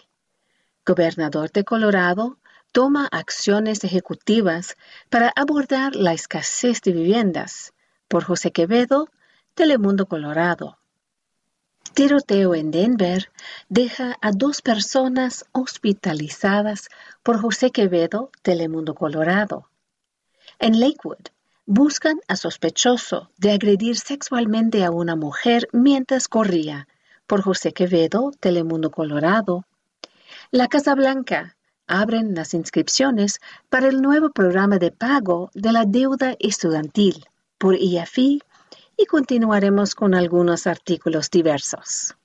[0.83, 2.39] Gobernador de Colorado
[2.71, 4.75] toma acciones ejecutivas
[5.07, 7.75] para abordar la escasez de viviendas.
[8.07, 9.07] Por José Quevedo,
[9.53, 10.79] Telemundo Colorado.
[11.93, 13.31] Tiroteo en Denver
[13.67, 16.89] deja a dos personas hospitalizadas
[17.21, 19.69] por José Quevedo, Telemundo Colorado.
[20.57, 21.27] En Lakewood,
[21.71, 26.87] buscan a sospechoso de agredir sexualmente a una mujer mientras corría
[27.27, 29.65] por José Quevedo, Telemundo Colorado.
[30.49, 31.55] La Casa Blanca
[31.85, 37.27] abren las inscripciones para el nuevo programa de pago de la deuda estudiantil
[37.59, 38.41] por IAFI
[38.97, 42.15] y continuaremos con algunos artículos diversos.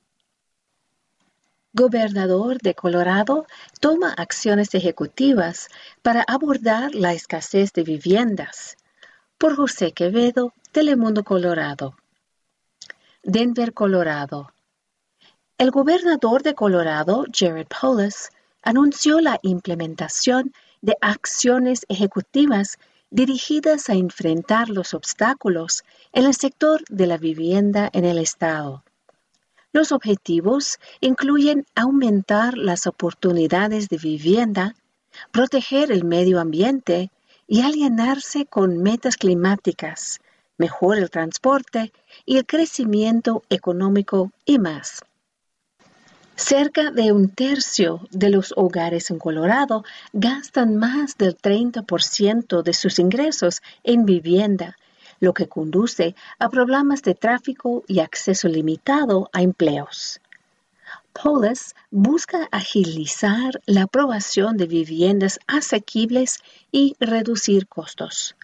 [1.74, 3.46] Gobernador de Colorado
[3.78, 5.68] toma acciones ejecutivas
[6.00, 8.78] para abordar la escasez de viviendas.
[9.38, 11.96] Por José Quevedo, Telemundo Colorado.
[13.24, 14.52] Denver, Colorado.
[15.58, 18.30] El gobernador de Colorado, Jared Polis,
[18.62, 22.78] anunció la implementación de acciones ejecutivas
[23.10, 28.84] dirigidas a enfrentar los obstáculos en el sector de la vivienda en el Estado.
[29.72, 34.76] Los objetivos incluyen aumentar las oportunidades de vivienda,
[35.32, 37.10] proteger el medio ambiente
[37.46, 40.20] y alienarse con metas climáticas,
[40.58, 41.92] mejorar el transporte
[42.24, 45.02] y el crecimiento económico y más.
[46.36, 52.98] Cerca de un tercio de los hogares en Colorado gastan más del 30% de sus
[52.98, 54.76] ingresos en vivienda,
[55.20, 60.20] lo que conduce a problemas de tráfico y acceso limitado a empleos.
[61.22, 66.40] Polis busca agilizar la aprobación de viviendas asequibles
[66.72, 68.34] y reducir costos.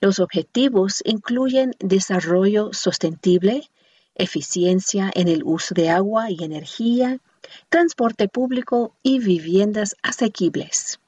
[0.00, 3.68] Los objetivos incluyen desarrollo sostenible,
[4.14, 7.18] eficiencia en el uso de agua y energía,
[7.68, 11.00] transporte público y viviendas asequibles.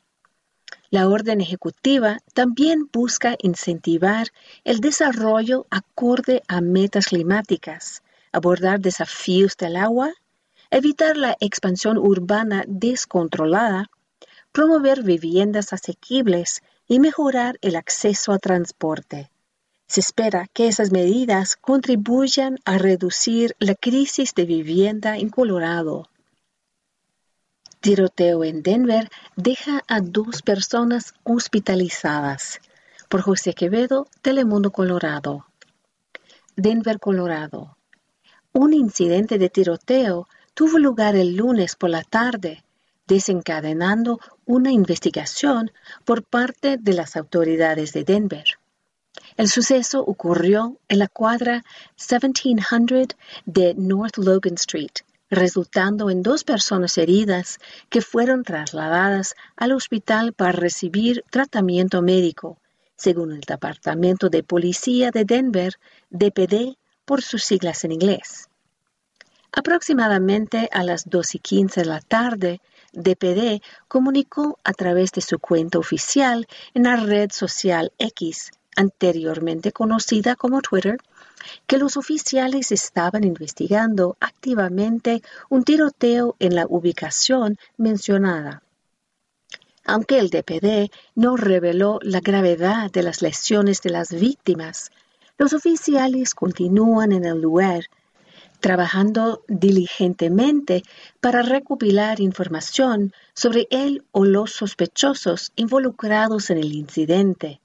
[0.90, 4.28] La orden ejecutiva también busca incentivar
[4.64, 10.12] el desarrollo acorde a metas climáticas, abordar desafíos del agua,
[10.74, 13.90] evitar la expansión urbana descontrolada,
[14.50, 19.30] promover viviendas asequibles y mejorar el acceso a transporte.
[19.86, 26.08] Se espera que esas medidas contribuyan a reducir la crisis de vivienda en Colorado.
[27.80, 32.60] Tiroteo en Denver deja a dos personas hospitalizadas.
[33.08, 35.46] Por José Quevedo, Telemundo Colorado.
[36.56, 37.76] Denver, Colorado.
[38.52, 42.64] Un incidente de tiroteo tuvo lugar el lunes por la tarde,
[43.06, 45.72] desencadenando una investigación
[46.04, 48.44] por parte de las autoridades de Denver.
[49.36, 51.64] El suceso ocurrió en la cuadra
[51.96, 53.08] 1700
[53.46, 54.92] de North Logan Street,
[55.28, 62.58] resultando en dos personas heridas que fueron trasladadas al hospital para recibir tratamiento médico,
[62.96, 65.74] según el Departamento de Policía de Denver,
[66.10, 68.48] DPD por sus siglas en inglés.
[69.56, 72.60] Aproximadamente a las 2 y 15 de la tarde,
[72.92, 80.34] DPD comunicó a través de su cuenta oficial en la red social X, anteriormente conocida
[80.34, 80.98] como Twitter,
[81.68, 88.62] que los oficiales estaban investigando activamente un tiroteo en la ubicación mencionada.
[89.84, 94.90] Aunque el DPD no reveló la gravedad de las lesiones de las víctimas,
[95.38, 97.84] los oficiales continúan en el lugar,
[98.64, 100.84] trabajando diligentemente
[101.20, 107.60] para recopilar información sobre él o los sospechosos involucrados en el incidente.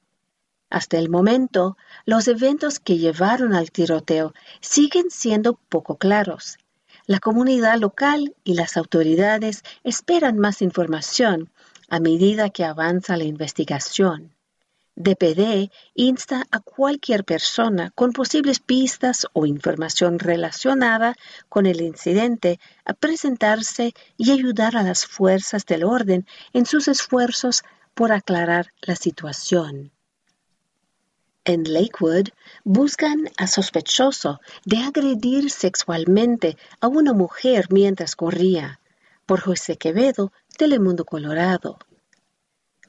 [0.70, 6.58] Hasta el momento, los eventos que llevaron al tiroteo siguen siendo poco claros.
[7.06, 11.50] La comunidad local y las autoridades esperan más información
[11.88, 14.34] a medida que avanza la investigación.
[15.00, 21.16] DPD insta a cualquier persona con posibles pistas o información relacionada
[21.48, 27.64] con el incidente a presentarse y ayudar a las fuerzas del orden en sus esfuerzos
[27.94, 29.92] por aclarar la situación.
[31.46, 32.28] En Lakewood
[32.66, 38.82] buscan a sospechoso de agredir sexualmente a una mujer mientras corría,
[39.26, 41.80] por José Quevedo, Telemundo Colorado.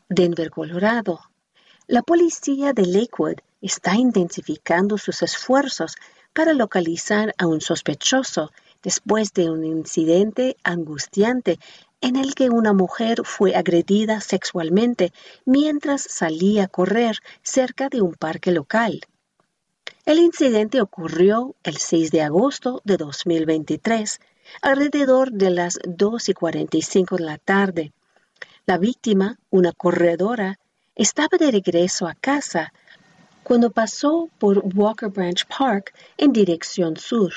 [0.09, 1.30] Denver, Colorado,
[1.91, 5.97] la policía de Lakewood está intensificando sus esfuerzos
[6.33, 11.59] para localizar a un sospechoso después de un incidente angustiante
[12.01, 15.13] en el que una mujer fue agredida sexualmente
[15.45, 19.01] mientras salía a correr cerca de un parque local.
[20.07, 24.21] El incidente ocurrió el 6 de agosto de 2023,
[24.63, 27.93] alrededor de las 2 y 45 de la tarde.
[28.65, 30.61] La víctima, una corredora,
[30.95, 32.73] estaba de regreso a casa
[33.43, 37.33] cuando pasó por Walker Branch Park en dirección sur.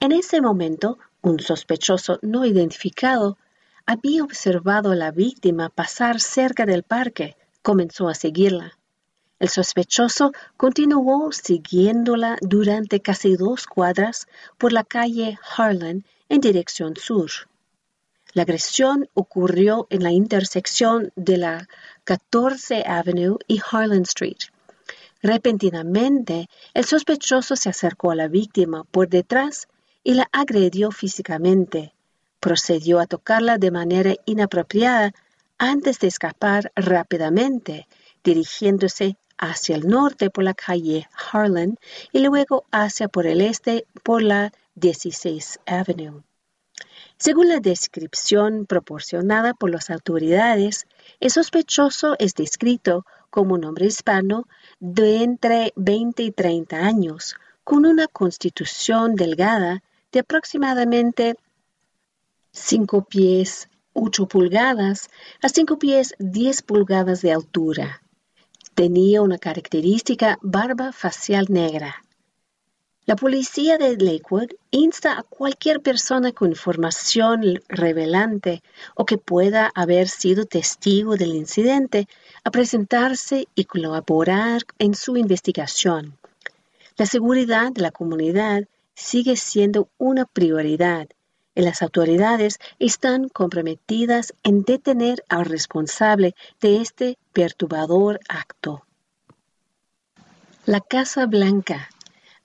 [0.00, 3.38] En ese momento, un sospechoso no identificado
[3.86, 7.36] había observado a la víctima pasar cerca del parque.
[7.62, 8.76] Comenzó a seguirla.
[9.38, 14.26] El sospechoso continuó siguiéndola durante casi dos cuadras
[14.58, 17.30] por la calle Harlan en dirección sur.
[18.32, 21.68] La agresión ocurrió en la intersección de la
[22.06, 24.38] 14 Avenue y Harlan Street.
[25.22, 29.66] Repentinamente, el sospechoso se acercó a la víctima por detrás
[30.04, 31.94] y la agredió físicamente.
[32.38, 35.14] Procedió a tocarla de manera inapropiada
[35.58, 37.88] antes de escapar rápidamente,
[38.22, 41.76] dirigiéndose hacia el norte por la calle Harlan
[42.12, 46.22] y luego hacia por el este por la 16 Avenue.
[47.18, 50.86] Según la descripción proporcionada por las autoridades,
[51.20, 54.48] el sospechoso es descrito como un hombre hispano
[54.80, 61.36] de entre 20 y 30 años, con una constitución delgada de aproximadamente
[62.52, 65.10] 5 pies 8 pulgadas
[65.42, 68.02] a 5 pies 10 pulgadas de altura.
[68.74, 72.05] Tenía una característica barba facial negra.
[73.06, 78.64] La policía de Lakewood insta a cualquier persona con información revelante
[78.96, 82.08] o que pueda haber sido testigo del incidente
[82.42, 86.18] a presentarse y colaborar en su investigación.
[86.96, 88.64] La seguridad de la comunidad
[88.96, 91.06] sigue siendo una prioridad
[91.54, 98.82] y las autoridades están comprometidas en detener al responsable de este perturbador acto.
[100.64, 101.88] La Casa Blanca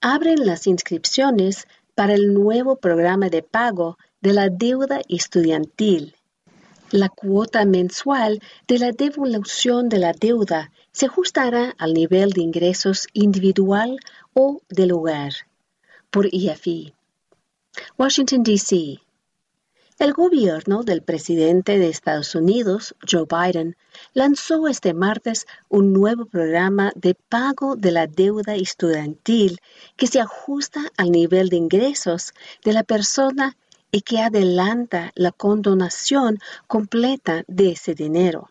[0.01, 6.15] abren las inscripciones para el nuevo programa de pago de la deuda estudiantil.
[6.89, 13.07] La cuota mensual de la devolución de la deuda se ajustará al nivel de ingresos
[13.13, 13.99] individual
[14.33, 15.33] o del hogar.
[16.09, 16.93] Por IFI.
[17.97, 18.99] Washington, D.C.
[20.01, 23.77] El gobierno del presidente de Estados Unidos, Joe Biden,
[24.15, 29.59] lanzó este martes un nuevo programa de pago de la deuda estudiantil
[29.97, 32.33] que se ajusta al nivel de ingresos
[32.65, 33.55] de la persona
[33.91, 38.49] y que adelanta la condonación completa de ese dinero.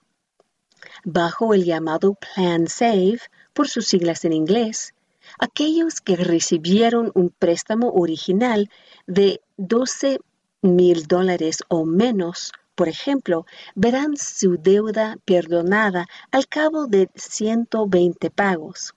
[1.02, 3.18] Bajo el llamado Plan Save,
[3.54, 4.94] por sus siglas en inglés,
[5.40, 8.70] aquellos que recibieron un préstamo original
[9.08, 10.20] de 12
[10.62, 18.94] mil dólares o menos, por ejemplo, verán su deuda perdonada al cabo de 120 pagos.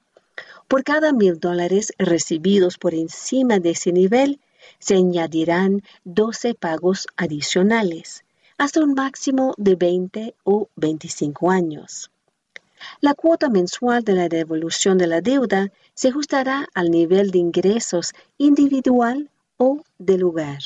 [0.68, 4.40] Por cada mil dólares recibidos por encima de ese nivel,
[4.80, 8.24] se añadirán 12 pagos adicionales,
[8.58, 12.12] hasta un máximo de 20 o 25 años.
[13.02, 18.14] La cuota mensual de la devolución de la deuda se ajustará al nivel de ingresos
[18.38, 20.60] individual o del lugar.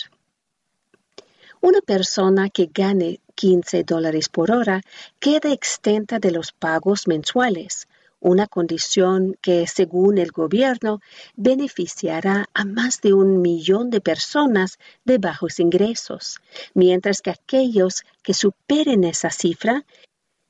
[1.61, 4.81] Una persona que gane 15 dólares por hora
[5.19, 7.87] queda exenta de los pagos mensuales,
[8.19, 11.01] una condición que, según el gobierno,
[11.35, 16.39] beneficiará a más de un millón de personas de bajos ingresos,
[16.73, 19.85] mientras que aquellos que superen esa cifra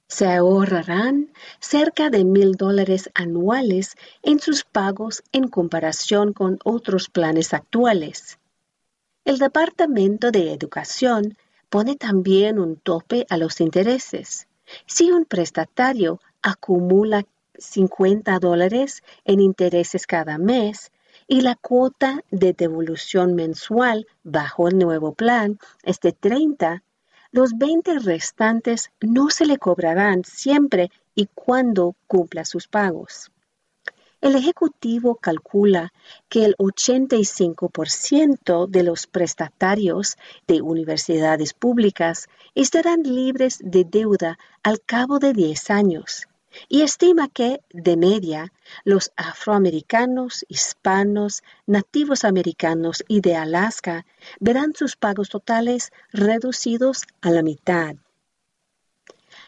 [0.10, 7.53] se ahorrarán cerca de mil dólares anuales en sus pagos en comparación con otros planes
[7.53, 8.39] actuales.
[9.28, 11.38] El Departamento de Educación
[11.69, 14.47] pone también un tope a los intereses.
[14.86, 17.25] Si un prestatario acumula
[17.57, 20.93] 50 dólares en intereses cada mes
[21.28, 26.82] y la cuota de devolución mensual bajo el nuevo plan es de 30,
[27.32, 33.30] los 20 restantes no se le cobrarán siempre y cuando cumpla sus pagos.
[34.20, 35.93] El Ejecutivo calcula
[36.28, 45.20] que el 85% de los prestatarios de universidades públicas estarán libres de deuda al cabo
[45.20, 46.28] de 10 años
[46.68, 48.51] y estima que, de media,
[48.84, 54.07] los afroamericanos, hispanos, nativos americanos y de Alaska
[54.39, 57.95] verán sus pagos totales reducidos a la mitad.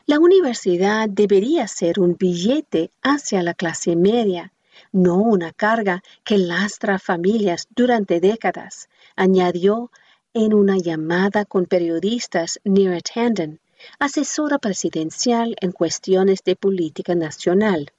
[0.06, 4.54] La universidad debería ser un billete hacia la clase media
[4.92, 9.92] no una carga que lastra familias durante décadas, añadió
[10.34, 13.60] en una llamada con periodistas Neera Tanden,
[13.98, 17.92] asesora presidencial en cuestiones de política nacional.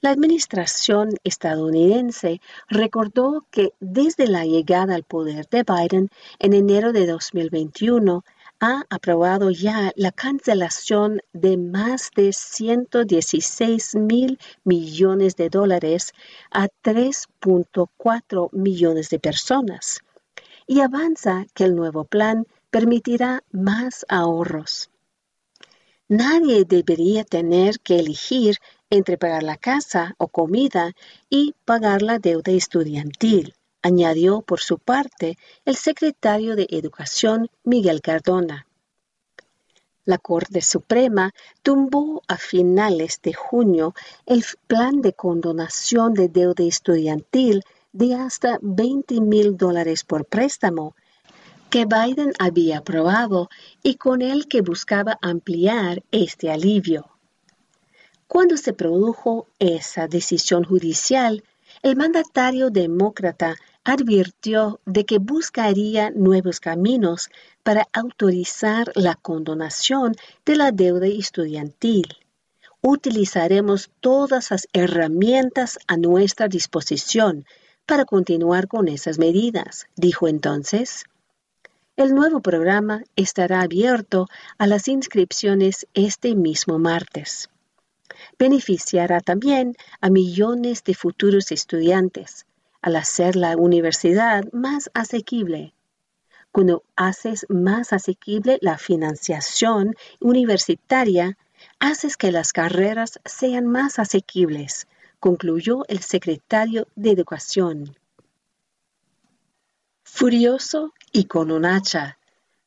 [0.00, 6.08] La administración estadounidense recordó que desde la llegada al poder de Biden
[6.40, 8.24] en enero de 2021
[8.64, 16.12] ha aprobado ya la cancelación de más de 116 mil millones de dólares
[16.52, 19.98] a 3.4 millones de personas
[20.68, 24.90] y avanza que el nuevo plan permitirá más ahorros.
[26.06, 28.58] Nadie debería tener que elegir
[28.90, 30.92] entre pagar la casa o comida
[31.28, 38.66] y pagar la deuda estudiantil añadió por su parte el secretario de Educación Miguel Cardona.
[40.04, 43.94] La Corte Suprema tumbó a finales de junio
[44.26, 47.62] el plan de condonación de deuda estudiantil
[47.92, 50.96] de hasta 20 mil dólares por préstamo
[51.70, 53.48] que Biden había aprobado
[53.82, 57.08] y con el que buscaba ampliar este alivio.
[58.26, 61.44] Cuando se produjo esa decisión judicial,
[61.82, 67.30] el mandatario demócrata advirtió de que buscaría nuevos caminos
[67.62, 70.14] para autorizar la condonación
[70.44, 72.06] de la deuda estudiantil.
[72.80, 77.44] Utilizaremos todas las herramientas a nuestra disposición
[77.86, 81.04] para continuar con esas medidas, dijo entonces.
[81.96, 84.28] El nuevo programa estará abierto
[84.58, 87.50] a las inscripciones este mismo martes.
[88.38, 92.46] Beneficiará también a millones de futuros estudiantes,
[92.82, 95.72] al hacer la universidad más asequible.
[96.50, 101.38] Cuando haces más asequible la financiación universitaria,
[101.78, 104.86] haces que las carreras sean más asequibles,
[105.18, 107.96] concluyó el secretario de Educación.
[110.02, 112.18] Furioso y con un hacha,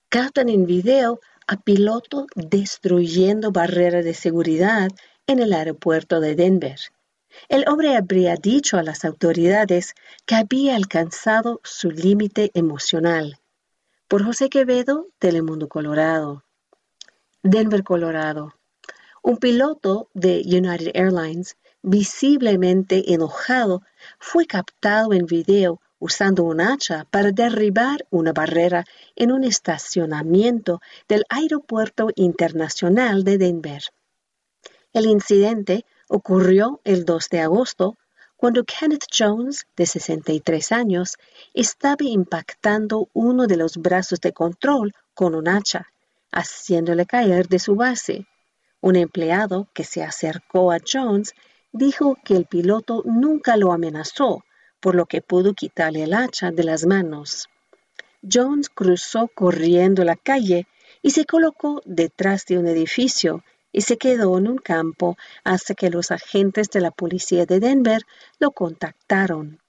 [0.10, 4.90] captan en video a piloto destruyendo barreras de seguridad
[5.28, 6.80] en el aeropuerto de Denver.
[7.50, 9.94] El hombre habría dicho a las autoridades
[10.26, 13.40] que había alcanzado su límite emocional.
[14.08, 16.44] Por José Quevedo, Telemundo Colorado.
[17.44, 18.54] Denver, Colorado.
[19.22, 23.82] Un piloto de United Airlines, visiblemente enojado,
[24.20, 31.24] fue captado en video usando un hacha para derribar una barrera en un estacionamiento del
[31.30, 33.84] Aeropuerto Internacional de Denver.
[34.94, 37.98] El incidente ocurrió el 2 de agosto
[38.38, 41.16] cuando Kenneth Jones, de 63 años,
[41.54, 45.88] estaba impactando uno de los brazos de control con un hacha,
[46.32, 48.28] haciéndole caer de su base.
[48.82, 51.34] Un empleado que se acercó a Jones
[51.72, 54.44] dijo que el piloto nunca lo amenazó,
[54.80, 57.48] por lo que pudo quitarle el hacha de las manos.
[58.22, 60.68] Jones cruzó corriendo la calle
[61.02, 63.44] y se colocó detrás de un edificio
[63.76, 68.04] y se quedó en un campo hasta que los agentes de la policía de Denver
[68.40, 69.60] lo contactaron.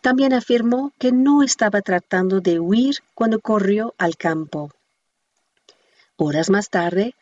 [0.00, 4.72] También afirmó que no estaba tratando de huir cuando corrió al campo.
[6.16, 7.14] Horas más tarde,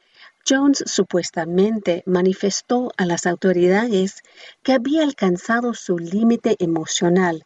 [0.49, 4.23] Jones supuestamente manifestó a las autoridades
[4.63, 7.45] que había alcanzado su límite emocional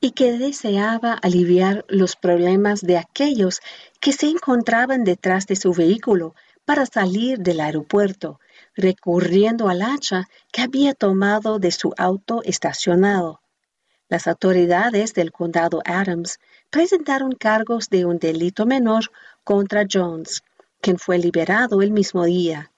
[0.00, 3.60] y que deseaba aliviar los problemas de aquellos
[4.00, 6.34] que se encontraban detrás de su vehículo
[6.64, 8.40] para salir del aeropuerto,
[8.74, 13.40] recurriendo al hacha que había tomado de su auto estacionado.
[14.08, 16.38] Las autoridades del condado Adams
[16.70, 19.10] presentaron cargos de un delito menor
[19.44, 20.42] contra Jones,
[20.80, 22.70] quien fue liberado el mismo día.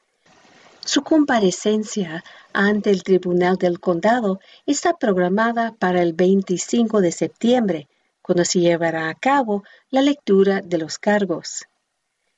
[0.84, 2.22] Su comparecencia
[2.52, 7.88] ante el tribunal del condado está programada para el 25 de septiembre,
[8.22, 11.66] cuando se llevará a cabo la lectura de los cargos.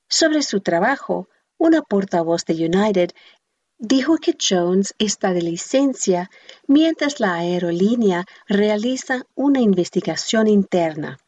[0.09, 1.28] Sobre su trabajo,
[1.59, 3.11] una portavoz de United
[3.78, 6.30] dijo que Jones está de licencia
[6.66, 11.18] mientras la aerolínea realiza una investigación interna.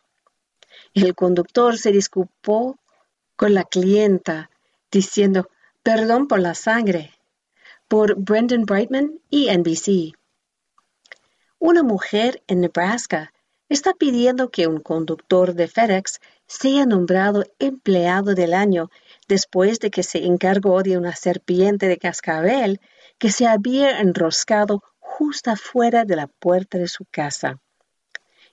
[0.94, 2.78] El conductor se disculpó
[3.34, 4.50] con la clienta
[4.88, 5.48] diciendo
[5.82, 7.12] perdón por la sangre
[7.88, 10.16] por Brendan Brightman y NBC.
[11.58, 13.32] Una mujer en Nebraska
[13.68, 18.92] está pidiendo que un conductor de FedEx sea nombrado empleado del año
[19.30, 22.80] después de que se encargó de una serpiente de cascabel
[23.16, 27.60] que se había enroscado justo afuera de la puerta de su casa.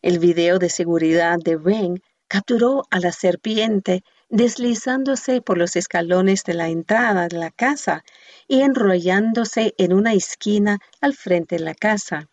[0.04, 6.54] El video de seguridad de Ring capturó a la serpiente deslizándose por los escalones de
[6.54, 8.04] la entrada de la casa
[8.48, 12.28] y enrollándose en una esquina al frente de la casa.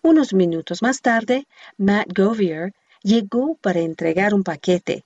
[0.00, 1.46] Unos minutos más tarde,
[1.76, 5.04] Matt Govier llegó para entregar un paquete.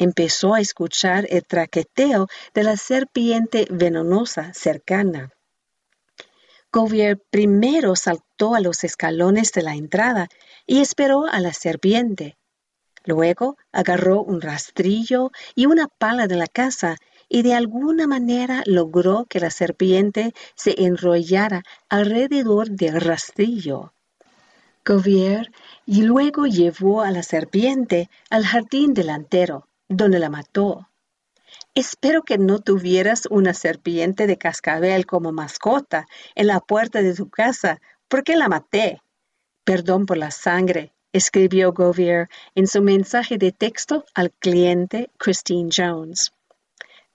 [0.00, 5.30] Empezó a escuchar el traqueteo de la serpiente venenosa cercana.
[6.72, 10.28] Govier primero saltó a los escalones de la entrada
[10.66, 12.38] y esperó a la serpiente.
[13.04, 16.96] Luego agarró un rastrillo y una pala de la casa
[17.28, 23.92] y de alguna manera logró que la serpiente se enrollara alrededor del rastrillo.
[24.82, 25.52] Govier
[25.84, 30.88] y luego llevó a la serpiente al jardín delantero, donde la mató.
[31.74, 37.28] Espero que no tuvieras una serpiente de cascabel como mascota en la puerta de tu
[37.28, 39.02] casa, porque la maté.
[39.64, 46.32] Perdón por la sangre, escribió Govier en su mensaje de texto al cliente Christine Jones.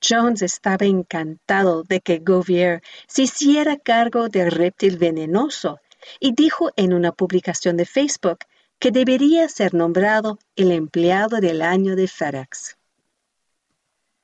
[0.08, 5.80] Jones estaba encantado de que Govier se hiciera cargo del reptil venenoso
[6.20, 8.40] y dijo en una publicación de Facebook
[8.80, 12.78] que debería ser nombrado el empleado del año de FedEx.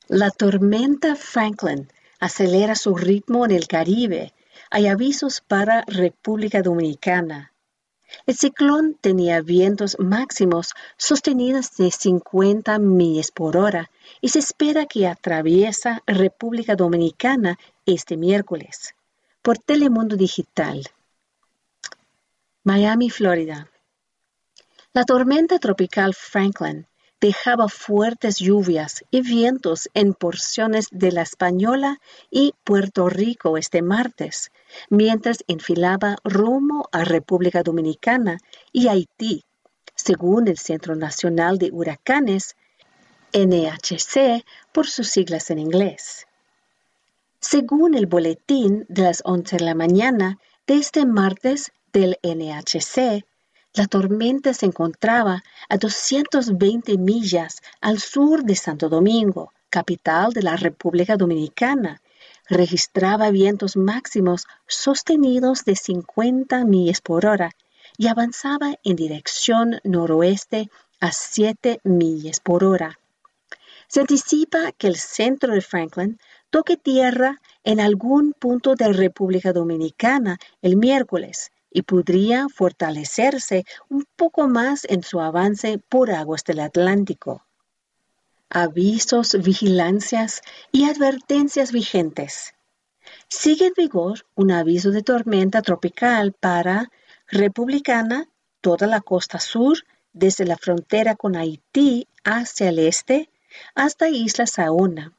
[0.07, 1.87] La tormenta Franklin
[2.19, 4.33] acelera su ritmo en el Caribe.
[4.69, 7.51] Hay avisos para República Dominicana.
[8.25, 13.89] El ciclón tenía vientos máximos sostenidos de 50 millas por hora
[14.19, 18.95] y se espera que atraviesa República Dominicana este miércoles.
[19.41, 20.83] Por Telemundo Digital.
[22.63, 23.70] Miami, Florida.
[24.93, 26.85] La tormenta tropical Franklin
[27.21, 34.51] dejaba fuertes lluvias y vientos en porciones de La Española y Puerto Rico este martes,
[34.89, 38.39] mientras enfilaba rumbo a República Dominicana
[38.73, 39.45] y Haití,
[39.95, 42.57] según el Centro Nacional de Huracanes,
[43.31, 46.27] NHC por sus siglas en inglés.
[47.39, 50.37] Según el boletín de las 11 de la mañana
[50.67, 53.23] de este martes del NHC,
[53.74, 60.57] la tormenta se encontraba a 220 millas al sur de Santo Domingo, capital de la
[60.57, 62.01] República Dominicana.
[62.49, 67.51] Registraba vientos máximos sostenidos de 50 millas por hora
[67.97, 70.69] y avanzaba en dirección noroeste
[70.99, 72.99] a 7 millas por hora.
[73.88, 76.19] Se anticipa que el centro de Franklin
[76.49, 84.47] toque tierra en algún punto de República Dominicana el miércoles y podría fortalecerse un poco
[84.47, 87.45] más en su avance por aguas del Atlántico.
[88.49, 90.41] Avisos, vigilancias
[90.72, 92.53] y advertencias vigentes.
[93.30, 96.91] Sigue en vigor un aviso de tormenta tropical para
[97.28, 98.28] Republicana,
[98.59, 99.78] toda la costa sur,
[100.11, 103.30] desde la frontera con Haití hacia el este,
[103.74, 105.13] hasta Isla Saona.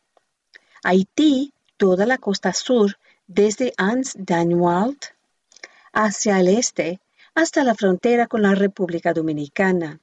[0.84, 4.98] Haití, toda la costa sur, desde Ans Daniwald
[5.92, 7.00] hacia el este
[7.34, 10.00] hasta la frontera con la República Dominicana.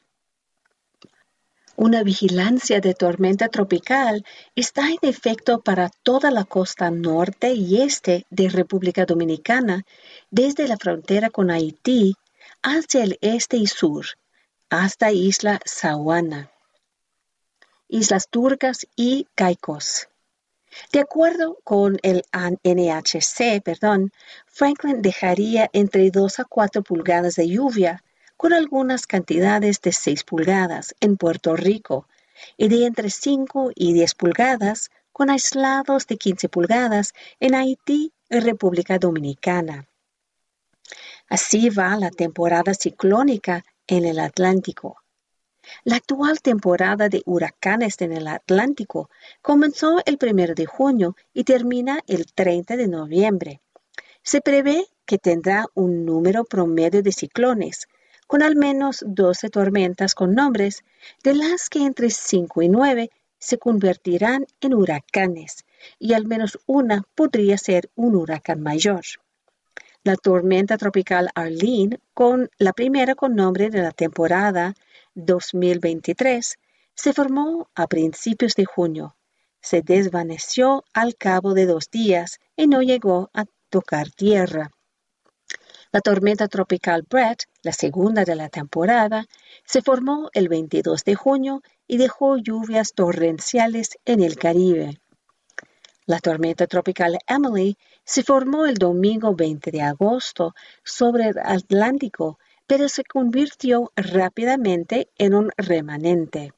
[1.75, 8.25] Una vigilancia de tormenta tropical está en efecto para toda la costa norte y este
[8.29, 9.85] de República Dominicana,
[10.29, 12.15] desde la frontera con Haití
[12.61, 14.05] hacia el este y sur,
[14.69, 16.51] hasta Isla Sawana,
[17.87, 20.09] Islas Turcas y Caicos.
[20.91, 24.11] De acuerdo con el NHC, perdón,
[24.45, 28.03] Franklin dejaría entre 2 a 4 pulgadas de lluvia,
[28.37, 32.07] con algunas cantidades de 6 pulgadas en Puerto Rico
[32.57, 38.39] y de entre 5 y 10 pulgadas, con aislados de 15 pulgadas en Haití y
[38.39, 39.87] República Dominicana.
[41.27, 45.03] Así va la temporada ciclónica en el Atlántico.
[45.83, 49.09] La actual temporada de huracanes en el Atlántico
[49.41, 53.61] comenzó el 1 de junio y termina el 30 de noviembre.
[54.23, 57.87] Se prevé que tendrá un número promedio de ciclones,
[58.27, 60.83] con al menos 12 tormentas con nombres,
[61.23, 65.65] de las que entre 5 y 9 se convertirán en huracanes,
[65.97, 69.01] y al menos una podría ser un huracán mayor.
[70.05, 74.73] La tormenta tropical Arlene, con la primera con nombre de la temporada,
[75.15, 76.55] 2023
[76.95, 79.17] se formó a principios de junio.
[79.59, 84.71] Se desvaneció al cabo de dos días y no llegó a tocar tierra.
[85.91, 89.25] La tormenta tropical Brett, la segunda de la temporada,
[89.65, 95.01] se formó el 22 de junio y dejó lluvias torrenciales en el Caribe.
[96.05, 102.39] La tormenta tropical Emily se formó el domingo 20 de agosto sobre el Atlántico
[102.69, 106.53] pero se convirtió rápidamente en un remanente.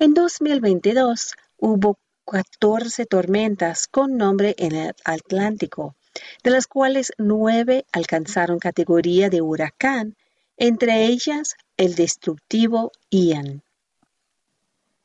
[0.00, 5.94] En 2022 hubo 14 tormentas con nombre en el Atlántico,
[6.42, 10.16] de las cuales nueve alcanzaron categoría de huracán,
[10.56, 13.62] entre ellas el destructivo Ian.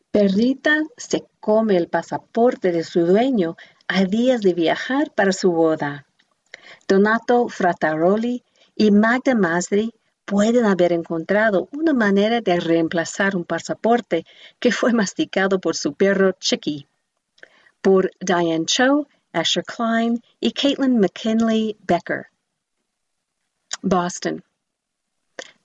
[0.10, 3.56] Perrita se come el pasaporte de su dueño
[3.94, 6.06] a días de viajar para su boda.
[6.88, 8.42] Donato Frataroli
[8.74, 14.26] y Magda Masri pueden haber encontrado una manera de reemplazar un pasaporte
[14.60, 16.88] que fue masticado por su perro Chicky.
[17.82, 22.28] Por Diane Cho, Asher Klein y Caitlin McKinley Becker.
[23.82, 24.42] Boston.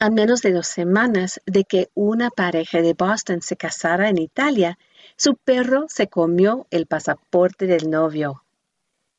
[0.00, 4.78] A menos de dos semanas de que una pareja de Boston se casara en Italia,
[5.16, 8.42] su perro se comió el pasaporte del novio.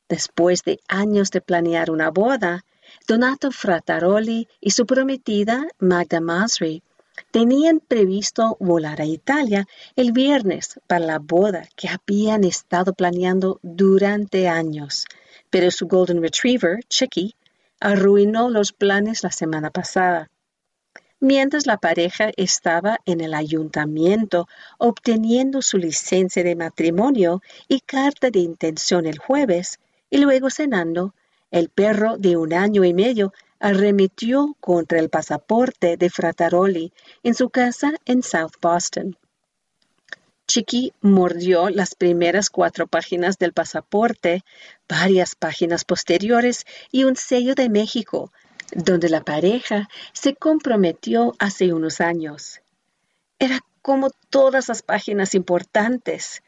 [0.09, 2.63] Después de años de planear una boda,
[3.07, 6.83] Donato Frataroli y su prometida Magda Masri
[7.31, 14.47] tenían previsto volar a Italia el viernes para la boda que habían estado planeando durante
[14.47, 15.05] años,
[15.49, 17.35] pero su Golden Retriever, Chicky,
[17.79, 20.29] arruinó los planes la semana pasada.
[21.19, 24.47] Mientras la pareja estaba en el ayuntamiento
[24.77, 29.79] obteniendo su licencia de matrimonio y carta de intención el jueves,
[30.11, 31.15] y luego cenando,
[31.49, 36.93] el perro de un año y medio arremetió contra el pasaporte de Frataroli
[37.23, 39.17] en su casa en South Boston.
[40.45, 44.43] Chiqui mordió las primeras cuatro páginas del pasaporte,
[44.87, 48.31] varias páginas posteriores y un sello de México,
[48.73, 52.61] donde la pareja se comprometió hace unos años.
[53.39, 56.43] Era como todas las páginas importantes,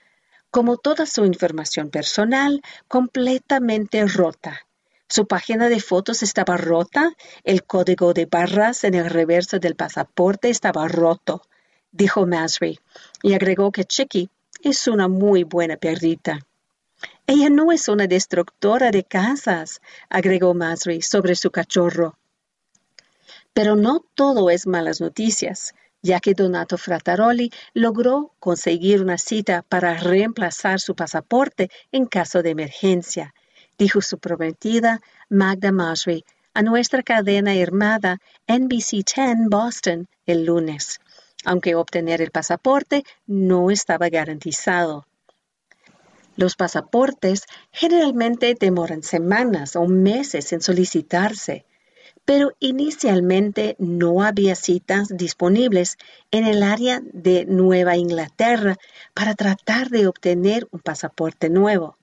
[0.51, 4.59] como toda su información personal, completamente rota.
[5.07, 7.13] Su página de fotos estaba rota,
[7.43, 11.41] el código de barras en el reverso del pasaporte estaba roto,
[11.91, 12.79] dijo Masry,
[13.23, 14.29] y agregó que Chicky
[14.61, 16.45] es una muy buena perrita.
[17.27, 22.17] Ella no es una destructora de casas, agregó Masry sobre su cachorro.
[23.53, 29.95] Pero no todo es malas noticias, ya que Donato Frataroli logró conseguir una cita para
[29.95, 33.33] reemplazar su pasaporte en caso de emergencia,
[33.77, 40.99] dijo su prometida Magda Masry a nuestra cadena hermana NBC 10 Boston el lunes,
[41.45, 45.05] aunque obtener el pasaporte no estaba garantizado.
[46.39, 51.65] Los pasaportes generalmente demoran semanas o meses en solicitarse,
[52.23, 55.97] pero inicialmente no había citas disponibles
[56.31, 58.77] en el área de Nueva Inglaterra
[59.13, 61.97] para tratar de obtener un pasaporte nuevo.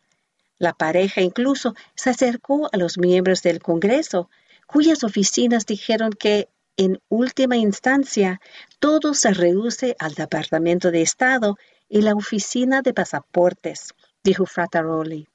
[0.59, 4.29] La pareja incluso se acercó a los miembros del Congreso,
[4.67, 8.43] cuyas oficinas dijeron que en última instancia
[8.81, 11.57] todo se reduce al Departamento de Estado
[11.89, 13.95] y la Oficina de Pasaportes
[14.27, 15.29] dijo Frataroli.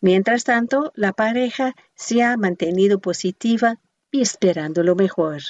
[0.00, 3.78] Mientras tanto, la pareja se ha mantenido positiva
[4.10, 5.40] y esperando lo mejor.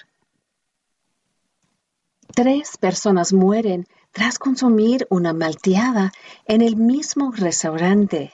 [2.34, 6.12] Tres personas mueren tras consumir una malteada
[6.44, 8.32] en el mismo restaurante.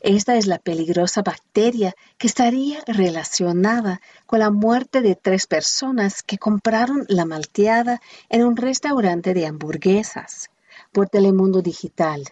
[0.00, 6.36] Esta es la peligrosa bacteria que estaría relacionada con la muerte de tres personas que
[6.36, 10.50] compraron la malteada en un restaurante de hamburguesas
[10.92, 12.24] por Telemundo Digital.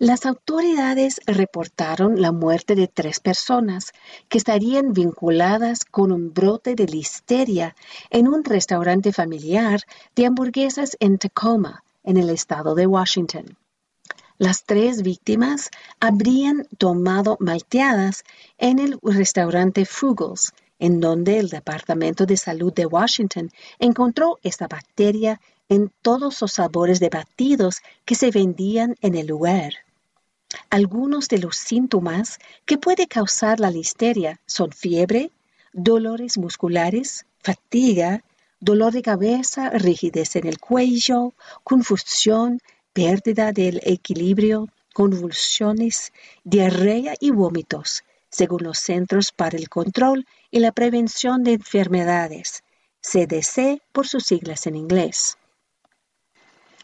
[0.00, 3.90] Las autoridades reportaron la muerte de tres personas
[4.28, 7.74] que estarían vinculadas con un brote de listeria
[8.08, 9.80] en un restaurante familiar
[10.14, 13.58] de hamburguesas en Tacoma, en el estado de Washington.
[14.36, 15.68] Las tres víctimas
[15.98, 18.22] habrían tomado malteadas
[18.56, 25.40] en el restaurante Fugels, en donde el Departamento de Salud de Washington encontró esta bacteria
[25.68, 29.72] en todos los sabores de batidos que se vendían en el lugar.
[30.70, 35.30] Algunos de los síntomas que puede causar la listeria son fiebre,
[35.72, 38.24] dolores musculares, fatiga,
[38.60, 41.34] dolor de cabeza, rigidez en el cuello,
[41.64, 42.60] confusión,
[42.92, 46.12] pérdida del equilibrio, convulsiones,
[46.44, 52.64] diarrea y vómitos, según los Centros para el Control y la Prevención de Enfermedades,
[53.00, 55.38] CDC por sus siglas en inglés.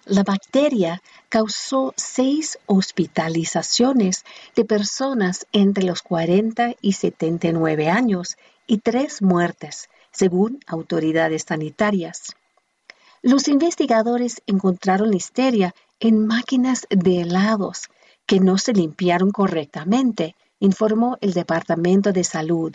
[0.07, 4.25] La bacteria causó seis hospitalizaciones
[4.55, 8.37] de personas entre los 40 y 79 años
[8.67, 12.37] y tres muertes, según autoridades sanitarias.
[13.23, 17.89] Los investigadores encontraron listeria en máquinas de helados
[18.27, 22.75] que no se limpiaron correctamente, informó el Departamento de Salud.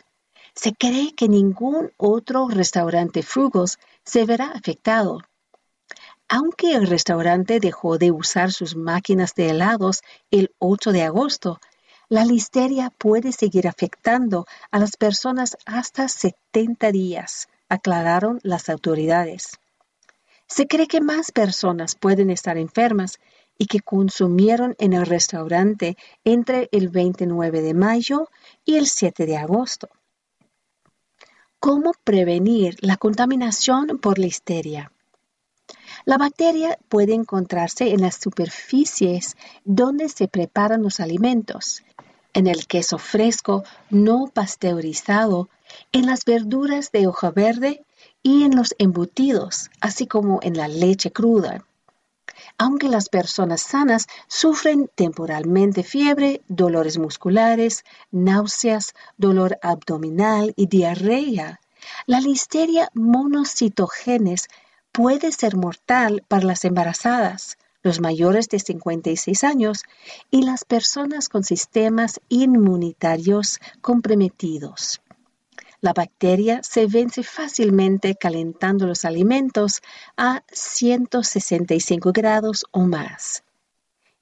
[0.55, 5.21] Se cree que ningún otro restaurante Frugos se verá afectado.
[6.31, 11.59] Aunque el restaurante dejó de usar sus máquinas de helados el 8 de agosto,
[12.07, 19.57] la listeria puede seguir afectando a las personas hasta 70 días, aclararon las autoridades.
[20.45, 23.19] Se cree que más personas pueden estar enfermas
[23.57, 28.29] y que consumieron en el restaurante entre el 29 de mayo
[28.65, 29.89] y el 7 de agosto.
[31.59, 34.91] ¿Cómo prevenir la contaminación por listeria?
[36.09, 41.83] La bacteria puede encontrarse en las superficies donde se preparan los alimentos,
[42.33, 45.49] en el queso fresco no pasteurizado,
[45.91, 47.85] en las verduras de hoja verde
[48.23, 51.63] y en los embutidos, así como en la leche cruda.
[52.57, 61.59] Aunque las personas sanas sufren temporalmente fiebre, dolores musculares, náuseas, dolor abdominal y diarrea,
[62.07, 64.47] la listeria monocitogenes
[64.99, 69.83] puede ser mortal para las embarazadas, los mayores de 56 años
[70.29, 74.99] y las personas con sistemas inmunitarios comprometidos.
[75.79, 79.79] La bacteria se vence fácilmente calentando los alimentos
[80.17, 83.45] a 165 grados o más.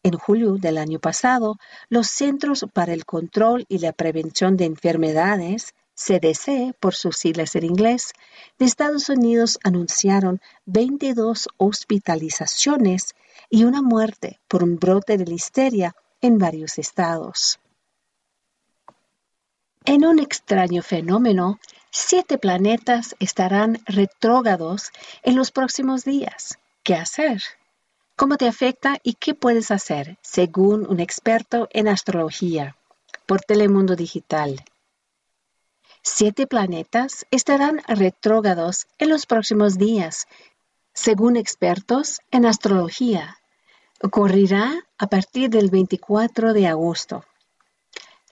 [0.03, 1.55] En julio del año pasado,
[1.89, 7.66] los Centros para el Control y la Prevención de Enfermedades CDC, por sus siglas en
[7.66, 8.14] inglés,
[8.60, 13.16] de Estados Unidos anunciaron 22 hospitalizaciones
[13.50, 17.60] y una muerte por un brote de listeria en varios estados.
[19.86, 21.60] En un extraño fenómeno,
[21.91, 24.91] siete planetas estarán retrógados
[25.24, 26.60] en los próximos días.
[26.84, 27.41] ¿Qué hacer?
[28.16, 32.76] ¿Cómo te afecta y qué puedes hacer según un experto en astrología
[33.26, 34.64] por Telemundo Digital?
[36.02, 40.28] Siete planetas estarán retrógrados en los próximos días,
[40.93, 43.38] según expertos en astrología.
[44.02, 47.26] Ocurrirá a partir del 24 de agosto.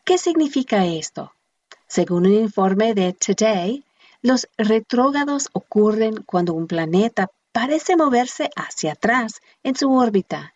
[0.04, 1.34] ¿Qué significa esto?
[1.88, 3.84] Según un informe de Today,
[4.22, 10.54] los retrógrados ocurren cuando un planeta parece moverse hacia atrás en su órbita.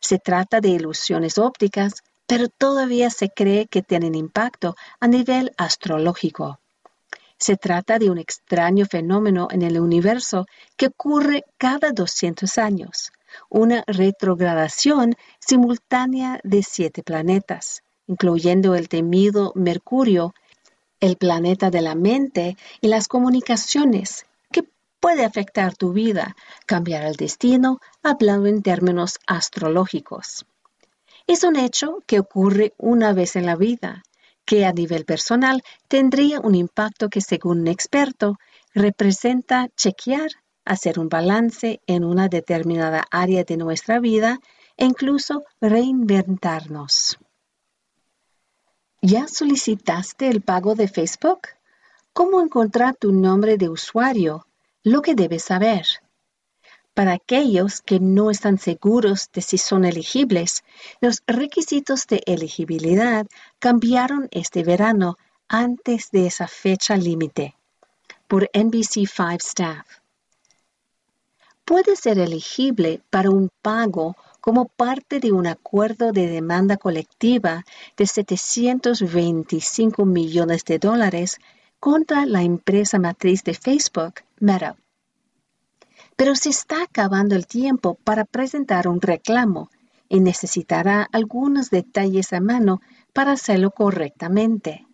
[0.00, 6.60] Se trata de ilusiones ópticas, pero todavía se cree que tienen impacto a nivel astrológico.
[7.38, 13.10] Se trata de un extraño fenómeno en el universo que ocurre cada 200 años,
[13.48, 20.32] una retrogradación simultánea de siete planetas, incluyendo el temido Mercurio,
[21.00, 24.24] el planeta de la mente y las comunicaciones,
[25.00, 30.44] puede afectar tu vida, cambiar el destino, hablando en términos astrológicos.
[31.30, 34.02] Es un hecho que ocurre una vez en la vida,
[34.44, 38.36] que a nivel personal tendría un impacto que según un experto
[38.74, 40.28] representa chequear,
[40.64, 44.40] hacer un balance en una determinada área de nuestra vida
[44.76, 47.16] e incluso reinventarnos.
[49.00, 51.42] ¿Ya solicitaste el pago de Facebook?
[52.12, 54.48] ¿Cómo encontrar tu nombre de usuario?
[54.82, 55.86] lo que debes saber.
[57.00, 60.64] Para aquellos que no están seguros de si son elegibles,
[61.00, 63.26] los requisitos de elegibilidad
[63.58, 65.16] cambiaron este verano
[65.48, 67.56] antes de esa fecha límite.
[68.28, 69.86] Por NBC5 Staff.
[71.64, 77.64] Puede ser elegible para un pago como parte de un acuerdo de demanda colectiva
[77.96, 81.38] de 725 millones de dólares
[81.78, 84.76] contra la empresa matriz de Facebook, Meta.
[86.16, 89.70] Pero se está acabando el tiempo para presentar un reclamo
[90.08, 92.80] y necesitará algunos detalles a mano
[93.12, 94.86] para hacerlo correctamente.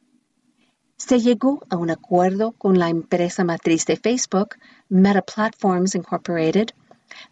[0.99, 4.57] Se llegó a un acuerdo con la empresa matriz de Facebook,
[4.89, 6.69] Meta Platforms Incorporated,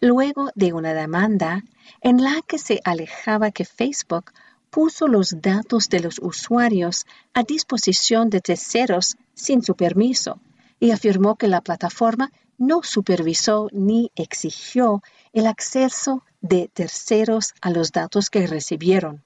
[0.01, 1.63] luego de una demanda
[2.01, 4.31] en la que se alejaba que Facebook
[4.69, 10.39] puso los datos de los usuarios a disposición de terceros sin su permiso
[10.79, 15.01] y afirmó que la plataforma no supervisó ni exigió
[15.33, 19.23] el acceso de terceros a los datos que recibieron.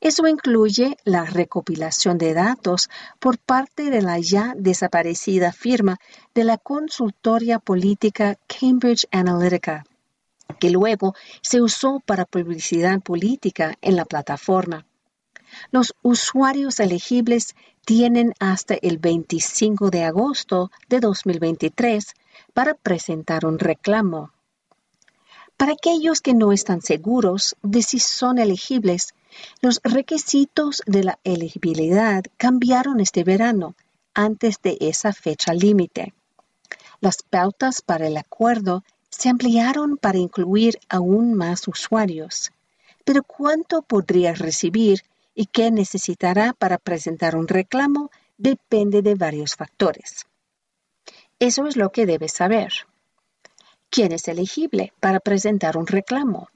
[0.00, 2.88] Eso incluye la recopilación de datos
[3.18, 5.98] por parte de la ya desaparecida firma
[6.34, 9.84] de la consultoria política Cambridge Analytica
[10.58, 14.86] que luego se usó para publicidad política en la plataforma.
[15.70, 17.54] Los usuarios elegibles
[17.84, 22.14] tienen hasta el 25 de agosto de 2023
[22.52, 24.32] para presentar un reclamo.
[25.56, 29.14] Para aquellos que no están seguros de si son elegibles,
[29.60, 33.74] los requisitos de la elegibilidad cambiaron este verano
[34.14, 36.14] antes de esa fecha límite.
[37.00, 42.52] Las pautas para el acuerdo se ampliaron para incluir aún más usuarios.
[43.04, 45.02] Pero cuánto podría recibir
[45.38, 50.26] y qué necesitará para presentar un reclamo depende de varios factores.
[51.38, 52.72] Eso es lo que debes saber.
[53.88, 56.48] ¿Quién es elegible para presentar un reclamo?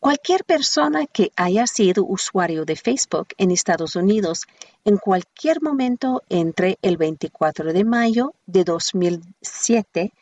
[0.00, 4.48] Cualquier persona que haya sido usuario de Facebook en Estados Unidos
[4.84, 10.12] en cualquier momento entre el 24 de mayo de 2007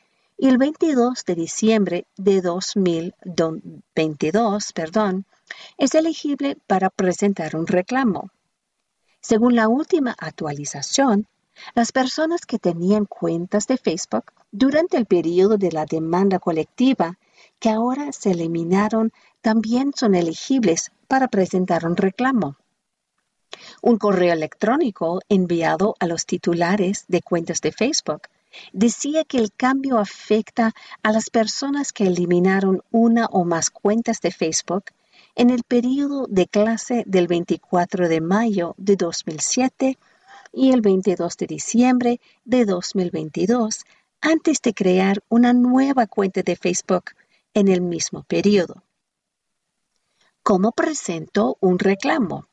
[0.42, 5.26] y el 22 de diciembre de 2022 perdón,
[5.76, 8.30] es elegible para presentar un reclamo.
[9.20, 11.28] Según la última actualización,
[11.74, 17.18] las personas que tenían cuentas de Facebook durante el periodo de la demanda colectiva
[17.58, 19.12] que ahora se eliminaron
[19.42, 22.56] también son elegibles para presentar un reclamo.
[23.82, 28.22] Un correo electrónico enviado a los titulares de cuentas de Facebook
[28.72, 30.72] decía que el cambio afecta
[31.02, 34.84] a las personas que eliminaron una o más cuentas de Facebook
[35.34, 39.98] en el periodo de clase del 24 de mayo de 2007
[40.52, 43.84] y el 22 de diciembre de 2022
[44.20, 47.12] antes de crear una nueva cuenta de Facebook
[47.54, 48.82] en el mismo periodo.
[50.42, 52.49] ¿Cómo presento un reclamo?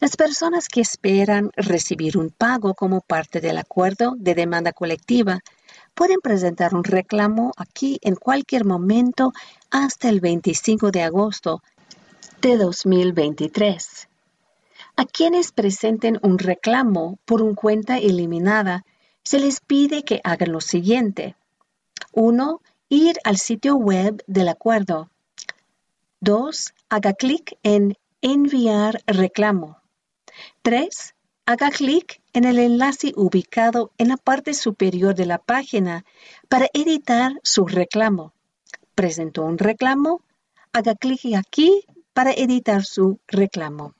[0.00, 5.40] Las personas que esperan recibir un pago como parte del acuerdo de demanda colectiva
[5.94, 9.34] pueden presentar un reclamo aquí en cualquier momento
[9.70, 11.62] hasta el 25 de agosto
[12.40, 14.08] de 2023.
[14.96, 18.86] A quienes presenten un reclamo por una cuenta eliminada,
[19.22, 21.36] se les pide que hagan lo siguiente.
[22.12, 22.62] 1.
[22.88, 25.10] ir al sitio web del acuerdo.
[26.20, 26.72] 2.
[26.88, 29.79] Haga clic en Enviar reclamo.
[30.62, 31.14] 3.
[31.46, 36.04] Haga clic en el enlace ubicado en la parte superior de la página
[36.48, 38.32] para editar su reclamo.
[38.94, 40.22] ¿Presentó un reclamo?
[40.72, 43.94] Haga clic aquí para editar su reclamo.